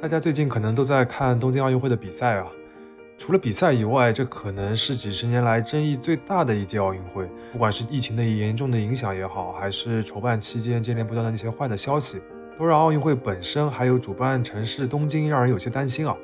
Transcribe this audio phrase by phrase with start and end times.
[0.00, 2.46] 大家最近可能都在看东京奥运会的比赛啊。
[3.18, 7.28] 除了比赛以外，这可能是几十年来争议最大的一届奥运会。
[7.50, 12.22] 不管是疫情的严重的影响也好，还是筹办期间接连不断的那些坏的消息，
[12.56, 16.16] 都让奥运会本身还有主办城市东京让人有些担心啊。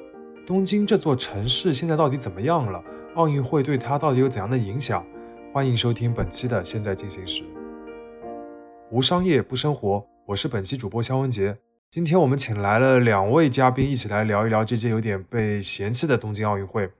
[0.46, 2.80] 东京这座城市现在到底怎么样了？
[3.16, 5.04] 奥运会对它到底有怎样的影响？
[5.52, 7.43] 欢迎收听本期的《现在进行时》，
[8.93, 11.56] 无商业不生活，我是本期主播肖文杰。
[11.95, 16.91] 今天我们请来了两位嘉宾，一起来聊一聊这届有点被嫌弃的东京奥运会。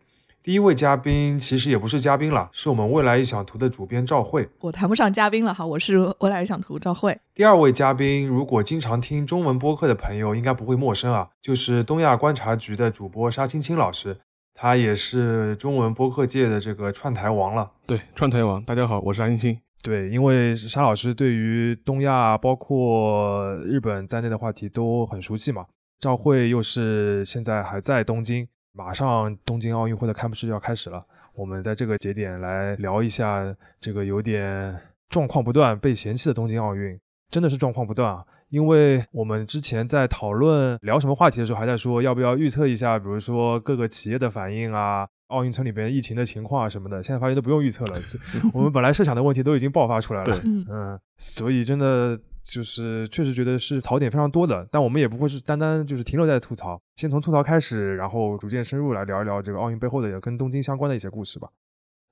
[0.41, 4.49] 第一位嘉宾其实也不是嘉宾了，是我们未来预想图的主编赵慧。
[4.61, 7.19] 我谈不上嘉宾了哈，我是未来预想图赵慧。
[7.35, 14.19] 第二位嘉宾，如果经常听中文播客的朋友应该不会陌生啊，就是东亚观察局的主播沙青青老师，
[14.55, 17.73] 他也是中文播客界的这个串台王了。
[17.85, 19.59] 对，串台王，大家好，我是沙青青。
[19.85, 25.67] 对，因为沙老师对于东亚包括日本在内的话题都很熟悉嘛。
[26.01, 31.05] 赵慧又是现在还在东京，马上东京奥运会的开幕式就要开始了。
[31.35, 34.75] 我们在这个节点来聊一下这个有点
[35.11, 36.99] 状况不断、被嫌弃的东京奥运，
[37.31, 38.25] 真的是状况不断啊！
[38.49, 45.07] 因为我们之前在讨论聊什么话题的时候，还在说要不要预测一下，比如说各个企业的反应啊。
[45.35, 47.99] 奥运村里边疫情的情况啊什么的，现在发现都不用预测了。
[48.53, 50.41] 我们本来设想的问题都已经爆发出来了。
[50.45, 54.67] 嗯，所以真的就是确实觉得是槽点非常多的。
[54.71, 61.49] 但我们也不会是单单就是停留在吐槽，先从吐槽开始，然后逐渐深入来聊一聊这个奥运背后的跟东京相关的一些故事吧。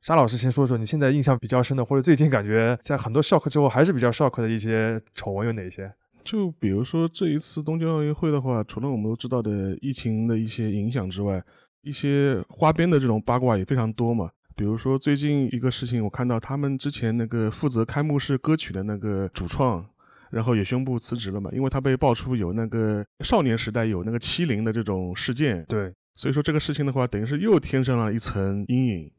[0.00, 5.92] 沙老师先说说你现在印象比较深的，或者最近感觉在很多 shock 之后还是比较 shock 的一些丑闻有哪些？
[6.24, 11.42] 就比如说这一次东京奥运会的话，除了我们都知道的疫情的一些影响之外。
[11.82, 19.84] 一些花边的这种八卦也非常多嘛，比如说最近一个事情，我看到他们之前那个负责开幕式歌曲的那个主创，
[20.30, 29.10] 然后也宣布辞职了嘛，因为他被爆出有那个少年时代有那个欺凌的这种事件，对，所以说这个事情的话，等于是又添上了一层阴影。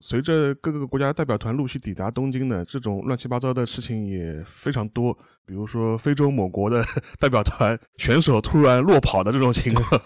[0.00, 5.12] 随着各个国家代表团陆续抵达东京呢，这种乱七八糟的事情也非常多。
[5.44, 6.84] 比如说非洲某国的
[7.18, 10.00] 代表团选手突然落跑的这种情况，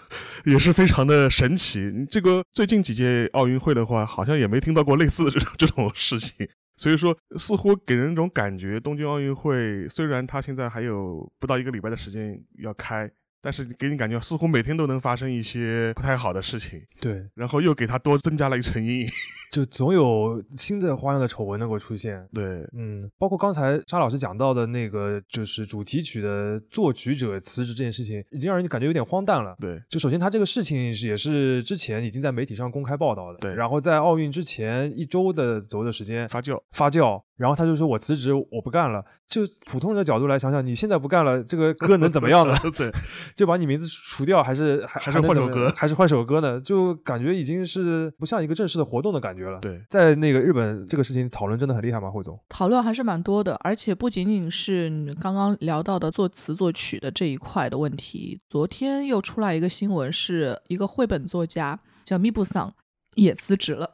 [0.45, 1.91] 也是非常的神奇。
[2.09, 6.47] 这个最近几届奥运会的话，好像也没听到过类似的这种这种事情。
[6.75, 13.11] 所以说，似乎给人一种感觉，东京奥运会虽然它现在还有不到一个礼拜的时间要开。
[13.43, 19.07] 但是给你感觉似乎每天都能发生一些不太好的事情，对，然后又给他多增加了一层阴影，
[19.51, 22.25] 就总有新的花样的丑闻能够出现。
[22.33, 29.53] 对，嗯，包括刚才沙老师讲到的那个，就是主题曲的作曲者辞职这件事情，已经让人感觉有点荒诞了。
[29.59, 36.57] 对，就首先他这个事情也是之前已经在媒体上公开报道的，对，然后在奥运之前一周的左右的时间发酵。
[36.71, 37.21] 发酵。
[37.35, 42.55] 然后他就说：“我辞职，我不干了。”就普通人的角度来想想，你现在不干了，这个歌能怎么样呢？
[42.77, 42.91] 对，
[43.35, 46.61] 就把你名字除掉，还是还还是换首歌，还是换首歌呢？
[46.61, 49.59] 就感觉已经是不像一个正式的活动的感觉了。
[49.59, 52.11] 对，在那个日本，这个事情讨论真的很厉害吗？
[52.11, 58.39] 汇总讨论还是蛮多的，而且不仅仅是你刚刚聊到的作词作曲的这一块的问题。
[58.47, 62.71] 昨天又出来一个新闻，是一个绘本作家叫咪布桑
[63.15, 63.89] 也辞职了。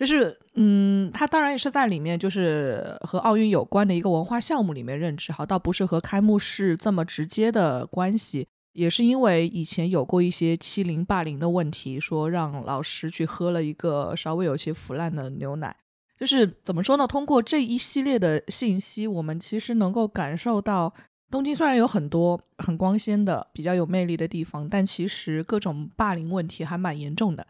[0.00, 15.76] 就是，嗯，他当然也是在里面，就是和奥运有关的一个文化项目里面任职，哈，倒不是和开幕式这么直接的关系，也是因为以前有过一些欺凌霸凌的问题，说让老师去喝了一个稍微有些腐烂的牛奶，
[16.18, 17.06] 就是怎么说呢？
[17.06, 20.94] 通过这一系列的信息，我们其实能够感受到，
[21.30, 27.46] 东京虽然有很多很光鲜的、比较有魅力的地方，但其实各种霸凌问题还蛮严重的。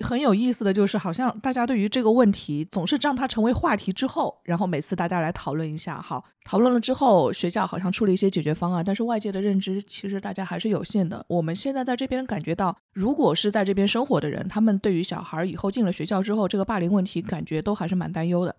[0.00, 11.24] 很有意思的就是，好像大家对于这个问题总是让它成为话题之后，然后每次大家来讨论一下，好，讨论了之后，学校好像出了一些解决方案，但是外界的认知其实大家还是有限的。
[11.28, 18.56] 我们现在在这边感觉到，如果是在这边生活的人，他们对于小孩以后进了学校之后，这个霸凌问题感觉都还是蛮担忧的。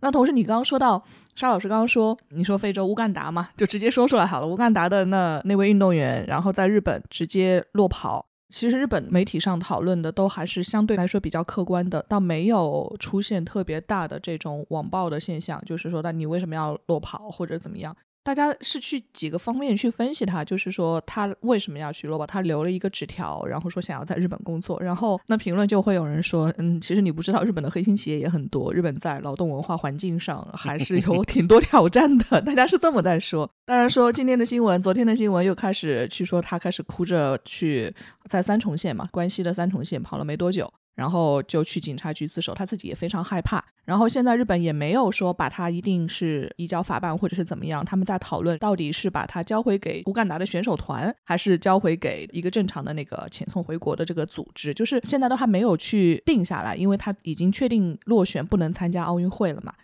[0.00, 1.04] 那同时，你刚刚说到
[1.36, 8.26] 沙老师刚刚说，你说非洲乌干达嘛，就直接说出来好了，乌干达的那那位运动员，然后在日本直接落跑。
[8.50, 17.96] 其实日本媒体上讨论的都还是相对来说比较客观的，倒没有出现特别大的这种网暴的现象，就是说，那你为什么要落跑或者怎么样？
[18.30, 22.24] 大家是去几个方面去分析他，就是说他为什么要去落榜？
[22.28, 24.80] 他留了一个纸条，然后说想要在日本工作。
[24.80, 32.40] 然后那评论就会有人说，嗯，其实你不知道日本的黑心企业也很多，日本在劳动文化环境上还是有 挺多挑战的。
[32.42, 33.50] 大家是这么在说。
[33.66, 37.92] 当然说今天的新闻，昨天的新闻又开始去说他开始哭着去
[38.26, 43.64] 在三重县嘛，关西的三重县跑了没多久，然后就去警察局自首，他自己也非常害怕。
[43.84, 59.74] 然后现在日本也没有说把他一定是移交法办或者是怎么样，他们在讨论到底是把他交回给乌干达的选手团，还是交回给一个正常的那个遣送回国的这个组织，就是现在都还没有去定下来，因为他已经确定落选不能参加奥运会了嘛。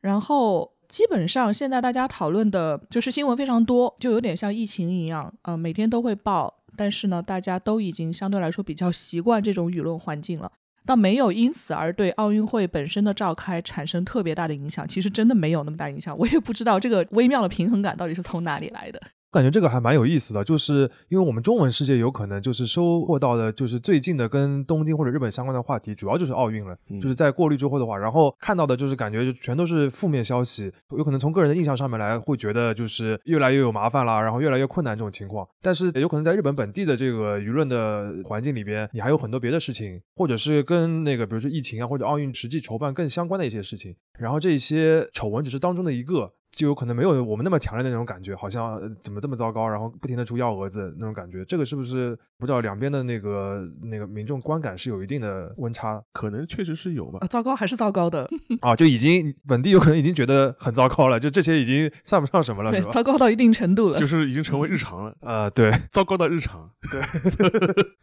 [0.00, 6.54] 然后基本上现在大家讨论的就是新闻非常多，就有点像疫情一样，呃，每天都会报。
[6.76, 10.52] 但是呢，大家都已经相对来说比较习惯这种舆论环境了，
[10.84, 14.86] 倒没有因此而对奥运会本身的召开产生特别大的影响。
[14.86, 19.00] 其实真的没有那么大影响，我也不知道这个微妙的平衡感到底是从哪里来的。
[19.32, 26.76] 感觉这个还蛮有意思的，就是因为我们中文世界有可能就是收获到的，就是最近的跟东京或者日本相关的话题，主要就是奥运了。
[27.00, 35.48] 就是在过滤之后的话，然后看到的就是感觉就全都是负面消息，有可能从个人的印象上面来，会觉得就是越来越有麻烦啦，然后越来越困难这种情况。
[35.62, 46.34] 但是有可能在日本本地的这个舆论的环境里边，你还有很多别的事情，或者是跟那个比如说疫情啊或者奥运实际筹办更相关的一些事情，然后这些丑闻只是当中的一个。
[46.52, 56.02] 就有可能没有我们那么强烈的那种感觉，好像怎么这么糟糕，然后不停的出幺蛾子那种感觉，这个是不是不知道两边的那个那个民众观感是有一定的温差？
[56.12, 57.26] 可能确实是有吧。
[57.28, 58.28] 糟糕还是糟糕的
[58.60, 62.90] 啊，就已经本地有可能已经觉得很糟糕了，就这些已经算不上什么了，是吧？
[62.90, 65.16] 糟糕到一定程度了，就是已经成为日常了。
[65.22, 66.70] 呃，对， 糟糕到日常。
[66.90, 67.00] 对，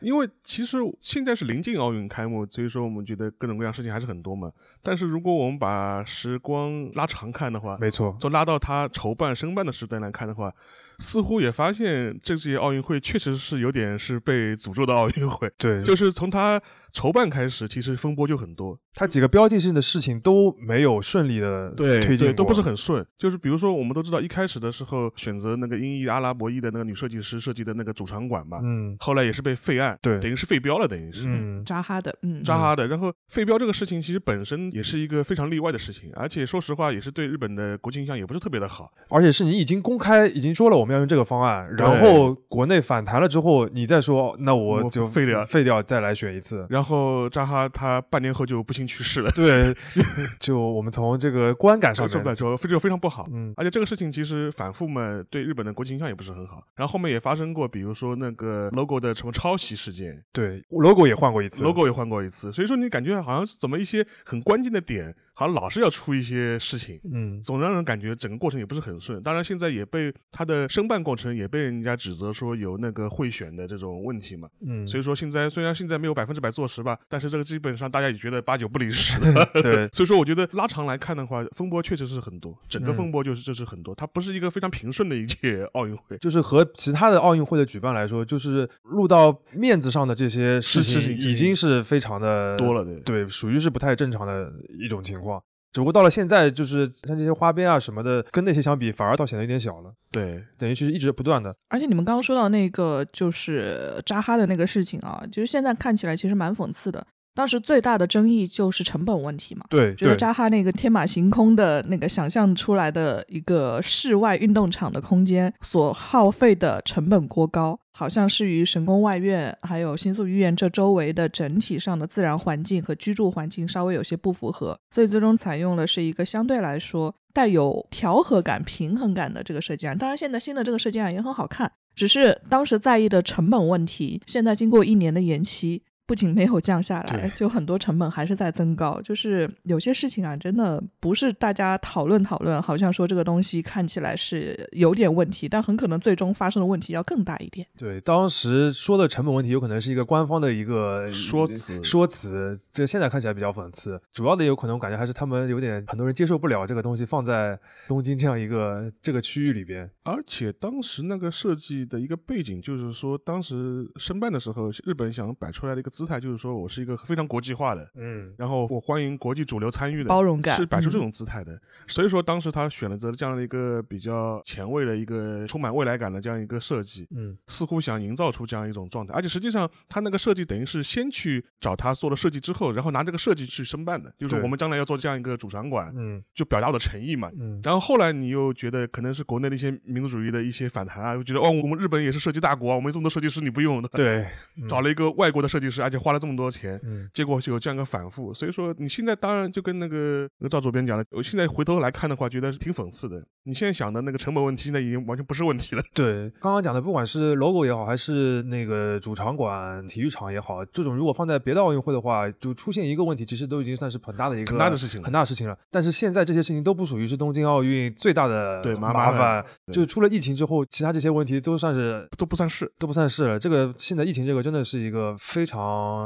[0.02, 4.52] 因为其实现在是临近奥运开幕，所以说我们觉得各种各样事情还是很多嘛。
[4.82, 9.14] 但是如果我们把时光拉长看的话，没错，就拉拉到他筹。
[9.14, 10.54] 办申办的时段来看的话。
[11.00, 15.50] 似乎也发现这届奥运会确实是有点是被诅咒的奥运会。
[15.58, 16.62] 对，就是从他
[16.92, 18.78] 筹办开始，其实风波就很多。
[18.94, 23.06] 他几个标记性的事情都没有顺利的推进，都不是很顺。
[23.18, 32.88] 就是比如说，我们都知道一开始的时候选择那个英裔阿拉伯裔的那个女设计师设计的那个主场馆嘛，嗯，后来也是被废案，对，等于是废标了，等于是，嗯，扎哈的，嗯，扎哈的。
[32.88, 38.92] 然后废标这个事情其实本身也是一个非常例外的事情，而且说实话也是对日本的国际形象也不是特别的好。
[39.12, 41.70] 而且是你已经公开已经说了我们要用这个方案。
[41.78, 46.66] 然后国内反弹了之后，你再说，那我就废掉，废掉，再来选一次。
[46.70, 49.30] 然后扎哈他半年后就不幸去世了。
[49.36, 49.74] 对，
[50.40, 53.28] 就我们从这个观感上面来说，非常非常不好。
[53.32, 56.64] 嗯，而且这个事情其实反复嘛，对日本的国际形象也不是很好。
[56.76, 62.52] 然后后面也发生过，比如说那个 logo 的什么抄袭事件，对，logo 也换过一次，logo 也换过一次。
[62.52, 65.16] 所以说你感觉好像是怎么一些很关键的点。
[65.34, 69.24] 好像老是要出一些事情，嗯，总让人感觉整个过程也不是很顺。
[69.24, 79.20] 当然，现在也被他的申办过程也被人家指责说有那个贿选的这种问题嘛，嗯，所以说现在虽然现在没有百分之百坐实吧，但是这个基本上大家也觉得八九不离十。
[79.62, 86.18] 对，所以说我觉得拉长来看的话，风波确实是很多，整个风波就是就是很多，它不是一个非常平顺的一届奥运会。
[86.20, 94.50] 就是和其他的奥运会的举办来说，就是录到面子上的这些事情已经是非常的多了，对对，属于是不太正常的
[94.80, 95.44] 一种情况。
[95.72, 99.94] 只不过到了现在，就是像这些花边啊什么的，跟那些相比，反而倒显得有点小了。
[100.12, 101.56] 对，等于其实一直不断的。
[101.68, 107.06] 而且你们刚刚说到那个就是扎哈的那个事情啊，就是现在看起来其实蛮讽刺的。
[107.40, 129.98] 当时最大的争议就是成本问题嘛，对，觉得扎哈那个天马行空的那个想象出来的一个室外运动场的空间所耗费的成本过高，好像是与神宫外院还有新宿御苑这周围的整体上的自然环境和居住环境稍微有些不符合，所以最终采用的是一个相对来说带有调和感、平衡感的这个设计案。
[129.98, 135.84] 当然，现在新的这个设计案也很好看，只是当时在意的成本问题，现在经过一年的延期。
[136.10, 139.00] 不仅没有降下来，就很多成本还是在增高。
[139.04, 147.68] 就是有些事情啊，真的不是大家讨论讨论，好像说这个东西看起来是有点问题，但很可能最终发生的问题要更大一点。
[147.78, 152.60] 对，当时说的成本问题，有可能是一个官方的一个说辞，说辞。
[152.74, 157.56] 这现在看起来比较讽刺，主要的有可能我感觉还是他们有点很多人接受不了这个东西放在
[157.88, 159.88] 东京这样一个这个区域里边。
[160.02, 165.99] 而且当时那个设计的一个背景，就是说当时申办的时候，日本想摆出来的一个。
[166.00, 171.60] 姿态就是说我是一个非常国际化的，嗯，然后我欢迎国际主流参与的包容感，是摆出这种姿态的。
[171.88, 179.14] 所以说当时他选择这样的一个比较前卫的一个充满未来感的这样一个设计，嗯，似乎想营造出这样一种状态。
[179.14, 187.60] 而且实际上他那个设计等于是先去找他做了设计之后，然后拿这个设计去申办的，就是我们将来要做这样一个主场馆，嗯，就表达我的诚意嘛，嗯。
[187.62, 194.26] 然后后来你又觉得可能是国内的一些民族主义的一些反弹啊，又觉得哦，我们日本也是设计大国啊，我们这么多设计师你不用，对，
[194.68, 195.82] 找了一个外国的设计师。
[195.90, 198.32] 而且花了这么多钱，嗯，结果就有这样一个反复。
[198.32, 203.20] 所以说你现在当然就跟那个那个赵主编讲的，我现在回头来看的话，觉得挺讽刺的。
[203.46, 205.82] 你现在想的那个成本问题，现在已经完全不是问题了。
[205.96, 215.58] 对，刚刚讲的，不管是 logo 也好，还是那个主场馆、体育场也好，这种如果放在别的奥运会的话，就出现一个问题，其实都已经算是很大的一个很大的事情了很大的事情了。
[215.72, 222.72] 但是现在这些事情都不属于是东京奥运最大的对麻烦对就出了疫情之后，其他这些问题都算是都不算是。
[222.78, 223.40] 都不算是了。
[223.40, 225.60] 这个现在疫情这个真的是一个非常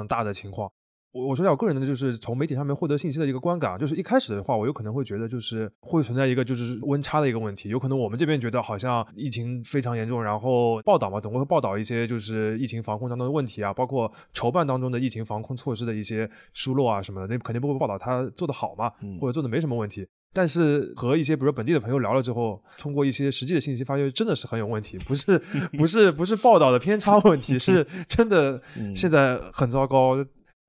[0.07, 0.71] 大的情况。
[1.11, 20.07] 我我说一下我个人的，就是从媒体上面获得信息的一个观感啊，就是一开始的话，我有可能会觉得就是会存在一个就是温差的一个问题，有可能我们这边觉得好像疫情非常严重，然后报道嘛总会报道一些就是疫情防控当中的问题啊，包括筹办当中的疫情防控措施的一些疏漏啊什么的，那肯定不会报道他做得好嘛，嗯或者做的没什么问题。
[20.33, 25.39] 但是和一些比如说本地的朋友聊了之后，通过一些实际的信息，发现真的是很有问题，不是
[25.77, 30.17] 不是不是报道的偏差问题， 是真的嗯现在很糟糕。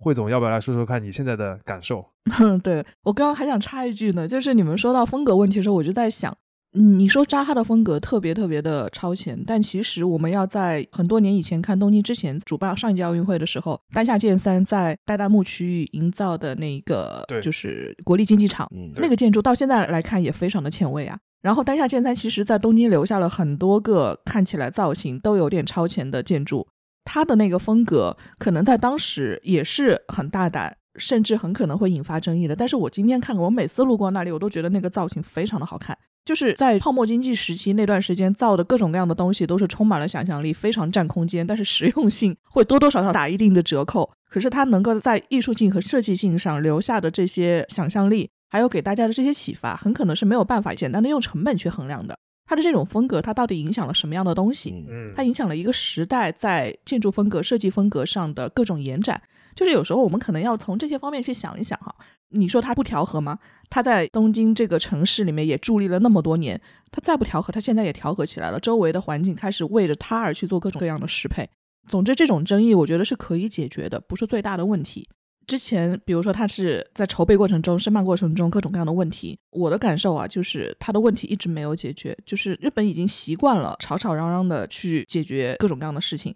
[0.00, 2.04] 汇总要不要来说说看你现在的感受？
[2.40, 6.36] 嗯，对我刚刚还想插一句呢，就是你们说到风格问题的时候，我就在想，
[6.74, 21.16] 嗯你说扎哈的风格特别特别的超前，但其实我们要在很多年以前看东京之前主办上一届奥运会的时候，丹下健三在代代木区域营造的那个对就是国立竞技场，嗯，那个建筑到现在来看也非常的前卫啊。
[21.42, 26.66] 然后丹下健三其实在东京留下了很多个看起来造型都有点超前的建筑，
[27.04, 32.54] 他的那个风格可能在当时也是很大胆，甚至很可能会引发争议的。
[32.54, 35.96] 但是我今天看过，我每次路过那里，我都觉得那个造型非常的好看。
[36.24, 44.10] 就是在泡沫经济时期那段时间造的各种各样的东西，都是充满了想象力，非常占空间，但是实用性会多多少少打一定的折扣。
[44.30, 52.16] 可是它能够在艺术性和设计性上留下的这些想象力，还有给大家的这些启发，很可能是没有办法简单的用成本去衡量的。
[52.46, 54.70] 它的这种风格，它到底影响了什么样的东西？
[54.88, 59.20] 嗯嗯它影响了一个时代在建筑风格、设计风格上的各种延展。
[59.54, 61.94] 就是有时候我们可能要从这些方面去想一想哈。
[62.30, 63.38] 你说他不调和吗？
[63.70, 68.58] 他在东京这个城市里面也伫立了那么多年，他再不调和，他现在也调和起来了。
[68.58, 71.48] 周围的环境开始为着他而去做各种各样的适配。
[71.88, 75.08] 总之，这种争议我觉得是可以解决的，不是最大的问题。
[75.46, 86.34] 之前，比如说他是在筹备过程中、申办过程中各种各样的问题，我的感受啊，就是他的问题一直没有解决，就是日本已经习惯了吵吵嚷嚷的去解决各种各样的事情。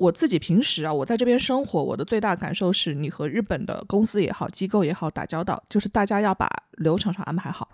[0.00, 7.68] 我自己平时啊，我在这边生活，我的最大感受是你和日本的公司也好、机构也好打交道，就是大家要把流程上安排好。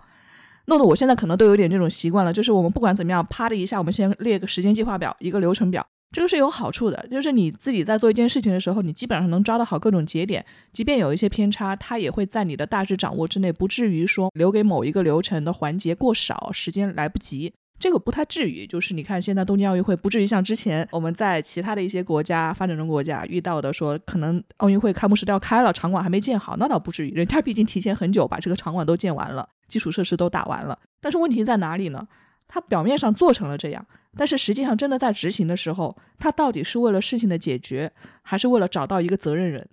[0.65, 17.53] 弄得我现在可能都有点这种习惯了，就是我们不管怎么样，啪的一下，我们先列个时间计划表，一个流程表，这个是有好处的，就是你自己在做一件事情的时候，你基本上能抓得好各种节点，即便有一些偏差，它也会在你的大致掌握之内，不至于说留给某一个流程的环节过少，时间来不及。
[17.79, 30.77] 这个不太至于，就是你看现在东京奥运会不至于像之前我们在其他的一些国家发展中国家遇到的，说可能奥运会开幕式都要开了，场馆还没建好，那倒不至于，人家毕竟提前很久把这个场馆都建完了，基础设施都打完了。
[30.99, 32.07] 但是问题在哪里呢？
[32.47, 37.91] 它表面上做成了这样，但是实际上真的在执行的时候，它到底是为了事情的解决，
[38.21, 39.67] 还是为了找到一个责任人？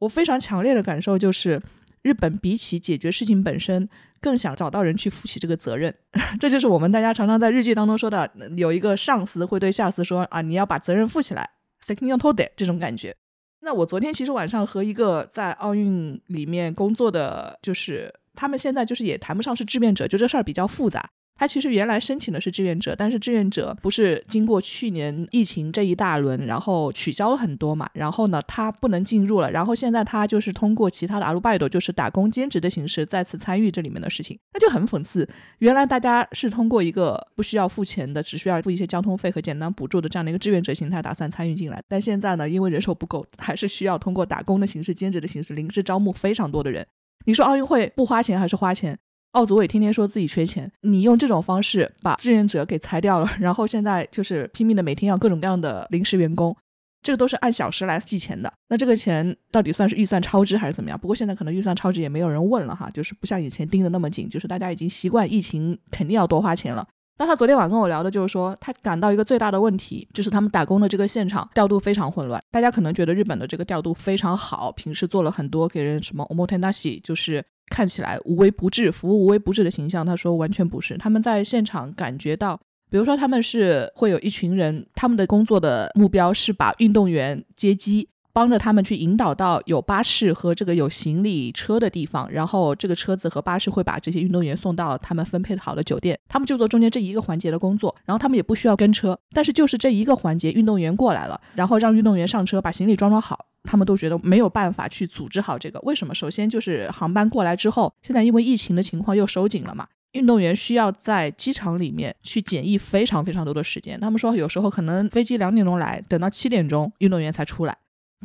[0.00, 1.62] 我非常强烈的感受就是，
[2.02, 3.88] 日本比起解决事情本身，
[4.20, 5.94] 更想找到人去负起这个责任。
[6.40, 13.14] 这就是我们大家常常在日剧当中说的，有一个上司会对下司说啊，你要把责任负起来 s e k i n o t o d e 这种感觉。
[13.60, 21.10] 那我昨天其实晚上和一个在奥运里面工作的，就是他们现在就是也谈不上是志愿者，就这事儿比较复杂。
[21.36, 35.28] 他其实原来申请的是志愿者，但是志愿者不是经过去年疫情这一大轮，然后取消了很多嘛，然后呢他不能进入了，然后现在他就是通过其他的阿鲁拜斗，就是打工兼职的形式再次参与这里面的事情，那就很讽刺。
[35.58, 46.86] 原来大家是通过一个不需要付钱的，只需要付一些交通费和简单补助的这样的一个志愿者形态打算参与进来，但现在呢，因为人手不够，还是需要通过打工的形式、兼职的形式临时招募非常多的人。
[47.26, 48.98] 你说奥运会不花钱还是花钱？
[49.36, 56.56] 奥组委天天说自己缺钱，你用这种方式把志愿者给裁掉了， 然后现在就是拼命的每天要各种各样的临时员工，
[57.02, 58.50] 这个都是按小时来计钱的。
[58.70, 60.98] 那这个钱到底算是预算超支还是怎么样？
[60.98, 66.88] 不过现在可能预算超支也没有人问了哈，就是不像以前盯得那么紧，就是大家已经习惯疫情肯定要多花钱了。
[67.18, 72.42] 那他昨天晚上跟我聊的就是说，他感到一个最大的问题就是他们打工的这个现场调度非常混乱。
[72.50, 80.04] 大家可能觉得日本的这个调度非常好，平时做了很多给人什么 omotenashi，就是看起来无微不至、服务无微不至的形象。
[80.04, 88.08] 他说完全不是，他们在现场感觉到，比如说他们是会有一群人，他们的工作的目标是把运动员接机。
[88.36, 105.80] 帮着他们去引导到有巴士和这个有行李车的地方，然后这个车子和巴士会把这些运动员送到他们分配好的酒店，他们就做中间这一个环节的工作，然后他们也不需要跟车，但是就是这一个环节，运动员过来了，然后让运动员上车把行李装装好，他们都觉得没有办法去组织好这个。
[105.80, 106.14] 为什么？
[106.14, 113.98] 首先就是航班过来之后，现在因为疫情的情况又收紧了嘛，运动员需要在机场里面去检疫非常非常多的时间。
[113.98, 117.74] 他们说有时候可能飞机两点钟来，等到七点钟运动员才出来。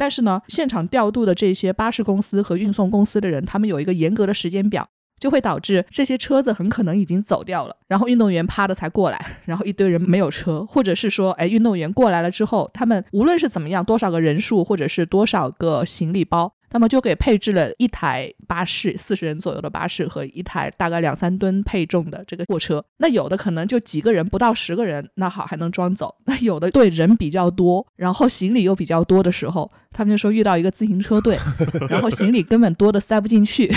[0.01, 4.89] 但是呢，现场调度的这些巴士公司和运送公司的人，他们有一个严格的时间表。
[5.21, 16.51] 就会导致这些车子很可能已经走掉了，然后运动员趴着才过来，然后一堆人没有车，或者是说，哎，运动员过来了之后，他们无论是怎么样，多少个人数，或者是多少个行李包。
[16.71, 22.83] 那么就给配置了一台巴士，四十人左右的巴士和一台大概两三吨配重的这个货车。
[22.97, 26.15] 那有的可能就几个人，不到十个人，那好还能装走。
[26.25, 31.37] 那有的队人比较多，然后行李又比较多的时候，他们就说遇到一个自行车队，
[31.89, 33.71] 然后行李根本多的塞不进去。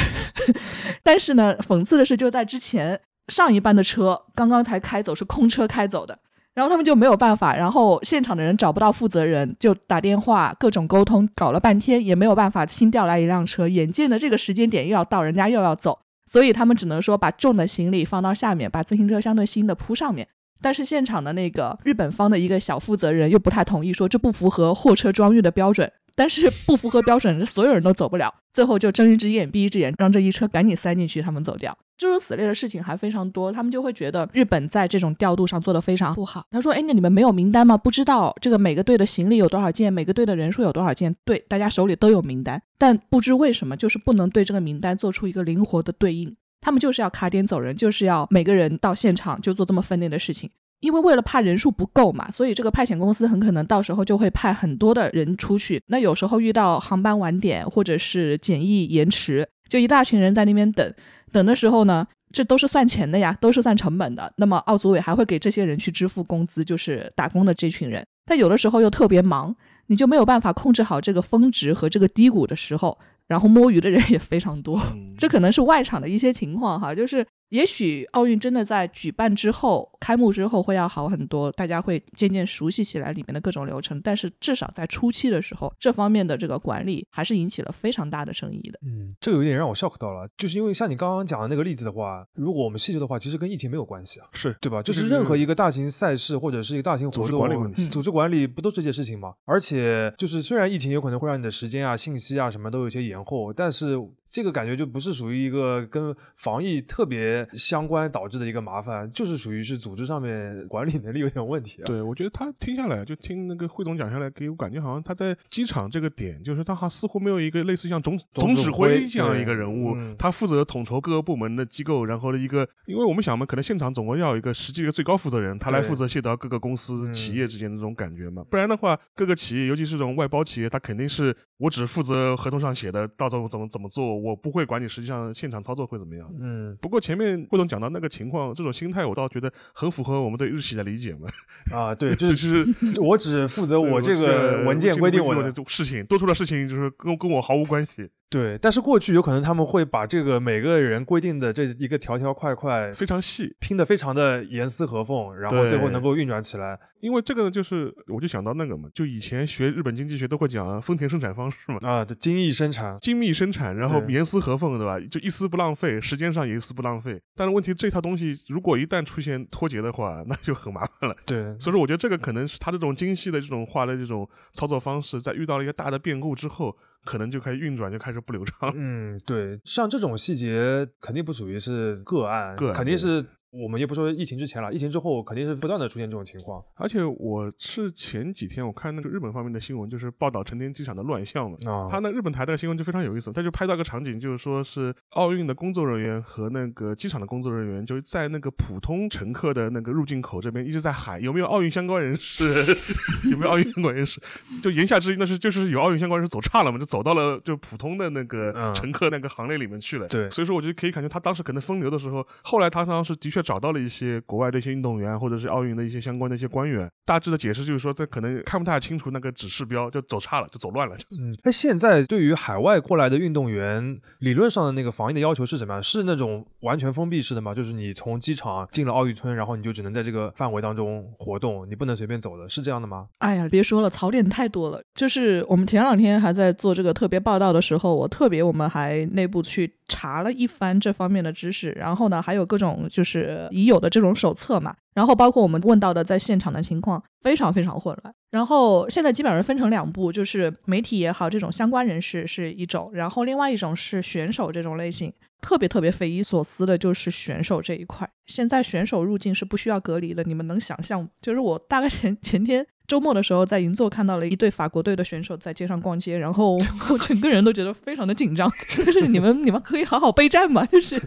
[1.03, 6.19] 但是呢，讽刺的是，就在之前上一班的车刚刚才开走，是空车开走的。
[6.55, 13.67] 然后他们就没有办法，然后现场的人找不到负责人，就打电话各种沟通，搞了半天也没有办法新调来一辆车。
[13.67, 20.29] 眼见着这个时间点又要到，人家又要走，所以他们只能说把重的行李放到下面，把自行车相对轻的铺上面。
[20.63, 25.91] 但是现场的那个日本方的一个小负责人又不太同意，说这不符合货车装运的标准。
[26.17, 28.33] 但是不符合标准，所有人都走不了。
[28.53, 31.77] 最后就睁一只眼闭一只眼，让这一车赶紧塞进去，他们走掉。
[31.97, 36.45] 诸如此类的事情还非常多，他们就会觉得日本在这种调度上做得非常不好。
[36.51, 37.77] 他说：“哎，那你们没有名单吗？
[37.77, 41.15] 不知道这个每个队的行李有多少件，每个队的人数有多少件？
[41.25, 46.37] 对，大家手里都有名单，但不知为什么就是不能对这个名单做出一个灵活的对应。
[46.61, 50.51] 他们就是要卡点走人，就是要每个人到现场就做这么分内的事情。”
[50.85, 55.83] 因为为了怕人数不够嘛，所以这个派遣公司很可能到时候就会派很多的人出去。
[55.87, 60.93] 那有时候遇到航班晚点或者是检疫延迟，就一大群人在那边等。
[61.33, 64.31] 等的时候呢，这都是算钱的呀，都是算成本的。
[64.37, 68.05] 那么奥组委还会给这些人去支付工资，就是打工的这群人。
[68.27, 72.99] 但有的时候又特别忙，你就没有办法控制好这个峰值和这个低谷的时候。
[73.27, 74.79] 然后摸鱼的人也非常多，
[75.17, 88.79] 这可能是外场的一些情况哈，就是也许奥运真的在举办之后、开幕之后会要好很多，大家会渐渐熟悉起来里面的各种流程，但是至少在初期的时候，这方面的这个管理还是引起了非常大的争议的。
[88.85, 94.83] 嗯，这个有点让我 shock 到了，就是因为像你刚刚讲的那个例子的话，如果我们细究的话，其实跟疫情没有关系啊，是对吧？
[94.83, 99.35] 就是任何一个大型赛事或者是一个大型活动，组织管理不都这些事情吗？
[99.45, 103.97] 而且就是虽然疫情有可能会让你的时间啊、信息啊什么都有些延后，但是。
[104.35, 111.87] 这个感觉就不是属于一个跟防疫特别相关导致的一个麻烦，就是属于是组织上面管理能力有点问题啊。
[111.87, 134.24] 对，我觉得他听下来，就听那个汇总讲下来，给我感觉好像他在机场这个点，就是他好像似乎没有一个类似像总总指挥这样一个人物，他负责统筹各个部门的机构，然后的一个，因为我们想嘛，可能现场总共要有一个实际的最高负责人，他来负责协调各个公司企业之间的这种感觉嘛，不然的话，各个企业，尤其是这种外包企业，他肯定是我只负责合同上写的，到时候怎么怎么做。
[134.25, 136.27] 我不会管你实际上现场操作会怎么样。
[136.41, 141.29] 嗯，不过前面顾总讲到那个情况，这种心态我倒觉得很符合我们对日系的理解嘛。
[141.71, 142.67] 啊，对， 就是
[143.03, 148.09] 我只负责我这个文件规定我的事情，多出的事情就是跟跟我毫无关系。
[148.35, 156.77] 对，但是过去有可能他们会把这个每个人规定的这一个条条块块非常细拼的非常的严丝合缝，然后最后能够运转起来。
[156.99, 161.79] 因为这个呢，就是我就想到那个嘛，就以前学日本经济学都会讲丰田生产方式嘛。
[161.83, 164.99] 啊，就精益生产，精密生产，然后严丝合缝，对吧？
[165.09, 167.21] 就一丝不浪费，时间上也一丝不浪费。
[167.37, 171.15] 但是问题这套东西如果一旦出现脱节的话， 那就很麻烦了。
[171.25, 176.77] 对，所以说我觉得这个可能是他这种精细的这种化的这种操作方式，在遇到了一个大的变故之后。
[177.05, 178.73] 可能就开始运转，就开始不流畅。
[178.75, 183.25] 嗯，对，像这种细节肯定不属于是个案，个肯定是。
[183.63, 186.61] 我们也不说疫情之前了，疫情之后肯定是不断的出现这种情况。
[186.75, 191.57] 而且我是前几天我看那个日本方面的新闻，就是报道成田机场的乱象嘛。
[191.67, 202.45] 啊，他那日本台的新闻就非常有意思，他就拍到个场景，就是说是奥运的工作人员和那个机场的工作人员，就在那个普通乘客的那个入境口这边一直在喊有没有奥运相关人士，
[203.31, 204.21] 有没有奥运相关人士。
[204.61, 210.09] 就言下之意那是就是有奥运相关人士走差了嘛，就走到了就普通的那个乘客那个行列里面去了。
[210.09, 213.44] 对，所以说我就可以感觉他当时可能分流的时候，后来他当时的确。
[213.45, 220.97] 找到了一些国外的一些运动员，或者是奥运的一些相关的一些官员，大致的解释就是说，这可能看不太清楚那个指示标，就走差了，就走乱了。
[221.11, 225.83] 嗯，那现在对于海外过来的运动员，理论上的那个防疫的要求是什么样？
[225.83, 227.55] 是那种完全封闭式的吗？
[227.55, 233.07] 就是你从机场进了奥运村，然后你就只能在这个范围当中活动，你不能随便走的，是这样的吗？
[233.19, 234.81] 哎呀，别说了，槽点太多了。
[234.95, 243.34] 就是我们前两天还在做这个特别报道的时候，我特别我们还内部去查了一番这方面的知识，然后呢，还有各种就是。
[243.35, 244.75] 呃已有的这种手册嘛。
[244.95, 248.15] 然后包括我们问到的在现场的情况，非常非常混乱。
[248.31, 255.13] 然后现在基本上分成两步，就是媒体也好，这种相关人士是一种，然后另外一种是选手这种类型。
[255.41, 261.07] 特别特别匪夷所思的就是选手这一块，现在选手入境是不需要隔离的，你们能想象？
[261.21, 266.55] 就是我大概前前天周末的时候在银座看到了一对法国队的选手在街上逛街，然后
[266.91, 268.51] 我 整个人都觉得非常的紧张。
[268.77, 270.65] 就是你们你们可以好好备战吗？
[270.67, 271.01] 就是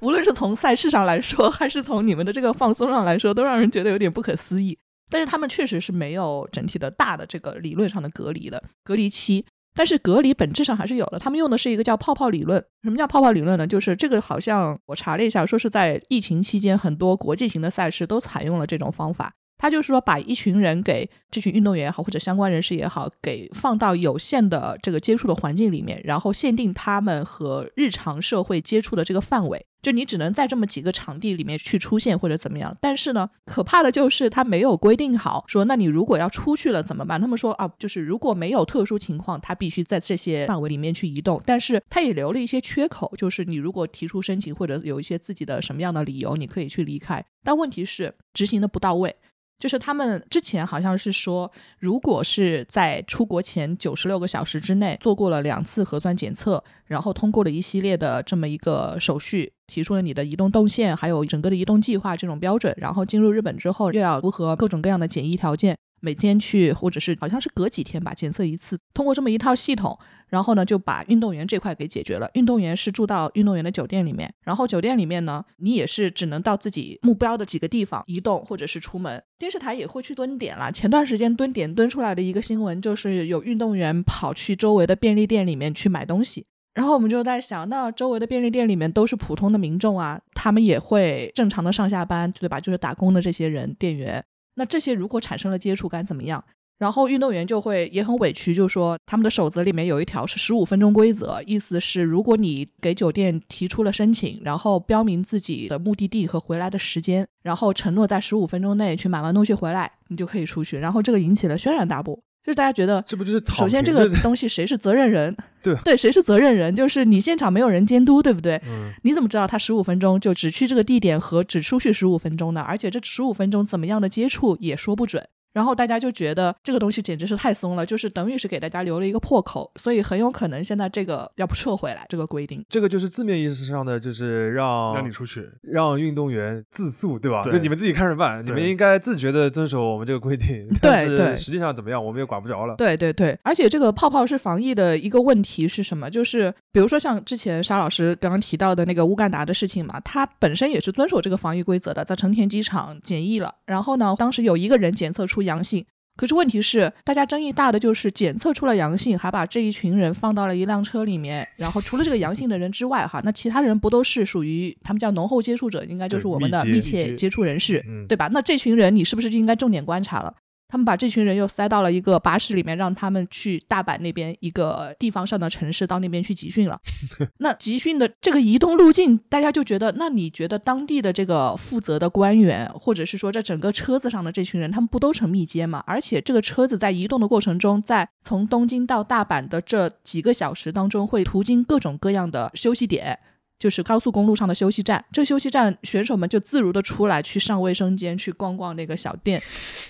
[0.00, 4.78] 无论是从赛事上来说，还是从你们的这个放松上来说，都让人觉得有点不可思议。
[5.10, 9.44] 但是他们确实是没有整体的大的这个理论上的隔离的隔离期。
[9.74, 12.64] 但是隔离本质上还是有的，他们用的是一个叫泡泡理论。
[12.82, 13.66] 什么叫泡泡理论呢？
[13.66, 19.34] 就是这个好像我查了一下，说是在疫情期间，很多国际型的赛事都采用了这种方法。
[19.58, 32.76] 他就是说，把一群人给这群运动员也好，或者相关人士也好，给放到有限的这个接触的环境里面，然后限定他们和日常社会接触的这个范围，就你只能在这么几个场地里面去出现或者怎么样。
[32.80, 37.20] 但是呢，可怕的就是他没有规定好，说那你如果要出去了怎么办？
[37.20, 41.40] 他们说啊，就是如果没有特殊情况，他必须在这些范围里面去移动。
[41.46, 47.24] 但是他也留了一些缺口，就是你如果提出申请或者有一些自己的什么样的理由，你可以去离开。
[47.42, 49.14] 但问题是执行的不到位。
[49.58, 65.76] 就是他们之前好像是说，如果是在出国前九十六个小时之内做过了两次核酸检测，然后通过了一系列的这么一个手续，提出了你的移动动线，还有整个的移动计划这种标准，然后进入日本之后又要符合各种各样的检疫条件。
[66.00, 68.78] 每天去，或者是好像是隔几天吧，检测一次。
[68.92, 72.28] 通过这么一套系统，然后呢就把运动员这块给解决了。
[72.34, 79.22] 运动员是住到运动员的酒店里面，然后酒店里面呢，你也是只能到自己目标的几个地方移动，或者是出门。
[79.38, 80.72] 电视台也会去蹲点了。
[80.72, 86.46] 前段时间蹲点蹲出来的一个新闻，就是有运动员跑去周围的便利店里面去买东西。
[86.74, 92.60] 然后我们就在想，那周围的便利店里面都是普通的民众啊，他们也会正常的上下班，对吧？
[92.60, 94.22] 就是打工的这些人，店员。
[94.56, 96.44] 那这些如果产生了接触，该怎么样？
[96.78, 110.78] 然后运动员就会也很委屈，就说他们的守则里面有一条是十五分钟规则，意思是如果你给酒店提出了申请，然后标明自己的目的地和回来的时间，然后承诺在十五分钟内去买完东西回来，你就可以出去。
[110.78, 112.18] 然后这个引起了轩然大波。
[112.44, 115.36] 就是大家觉得，这不就是首先这个东西谁是责任人？
[115.60, 116.72] 对对，谁是责任人？
[116.76, 118.54] 就是你现场没有人监督，对不对？
[118.68, 122.60] 嗯，你怎么知道他十五分钟就只去这个地点和只出去十五分钟呢？
[122.60, 125.26] 而且这十五分钟怎么样的接触也说不准。
[125.56, 137.42] 然后大家就觉得这个东西简直是太松了，就是等于是给大家留了一个破口，所以很有可能现在这个要不撤回来这个规定，这个就是字面意思上的，就是让让你出去，让运动员自诉，对吧？
[137.42, 140.68] 对就你们自己看着办，你们应该自觉的遵守我们这个规定。
[140.78, 142.74] 对但是对实际上怎么样，我们也管不着了。
[142.76, 146.10] 对对对，而且这个泡泡是防疫的一个问题是什么？
[146.10, 155.86] 就是比如说像之前沙老师刚刚提到的那个乌干达的事情嘛，他本身也是遵守这个防疫规则的，在成田机场检疫了，然后呢，当时有一个人检测出阳性。
[156.16, 161.46] 可是问题是，大家争议大的就是检测出了阳性，还把这一群人放到了一辆车里面。
[161.56, 168.30] 然后除了这个阳性的人之外，哈，那其他人不都是属于他们叫浓厚接触者，应该就是我们的密切接触人士，嗯，对吧？
[168.32, 170.34] 那这群人你是不是就应该重点观察了？
[170.68, 176.78] 他们把这群人又塞到了一个巴士里面，让他们去大阪那边一个地方上的城市，到那边去集训了。
[177.38, 185.82] 那集训的这个移动路径，大家就觉得，那你觉得当地的这个负责的官员，或者是说这整个车子上的这群人，他们不都成密接吗？
[185.86, 193.18] 而且这个车子在移动的过程中，在从东京到大阪的这几个小时当中，会途经各种各样的休息点。
[193.58, 199.40] 就是高速公路上的休息站，这休息站选手们就自如的出来去上卫生间，去逛逛那个小店。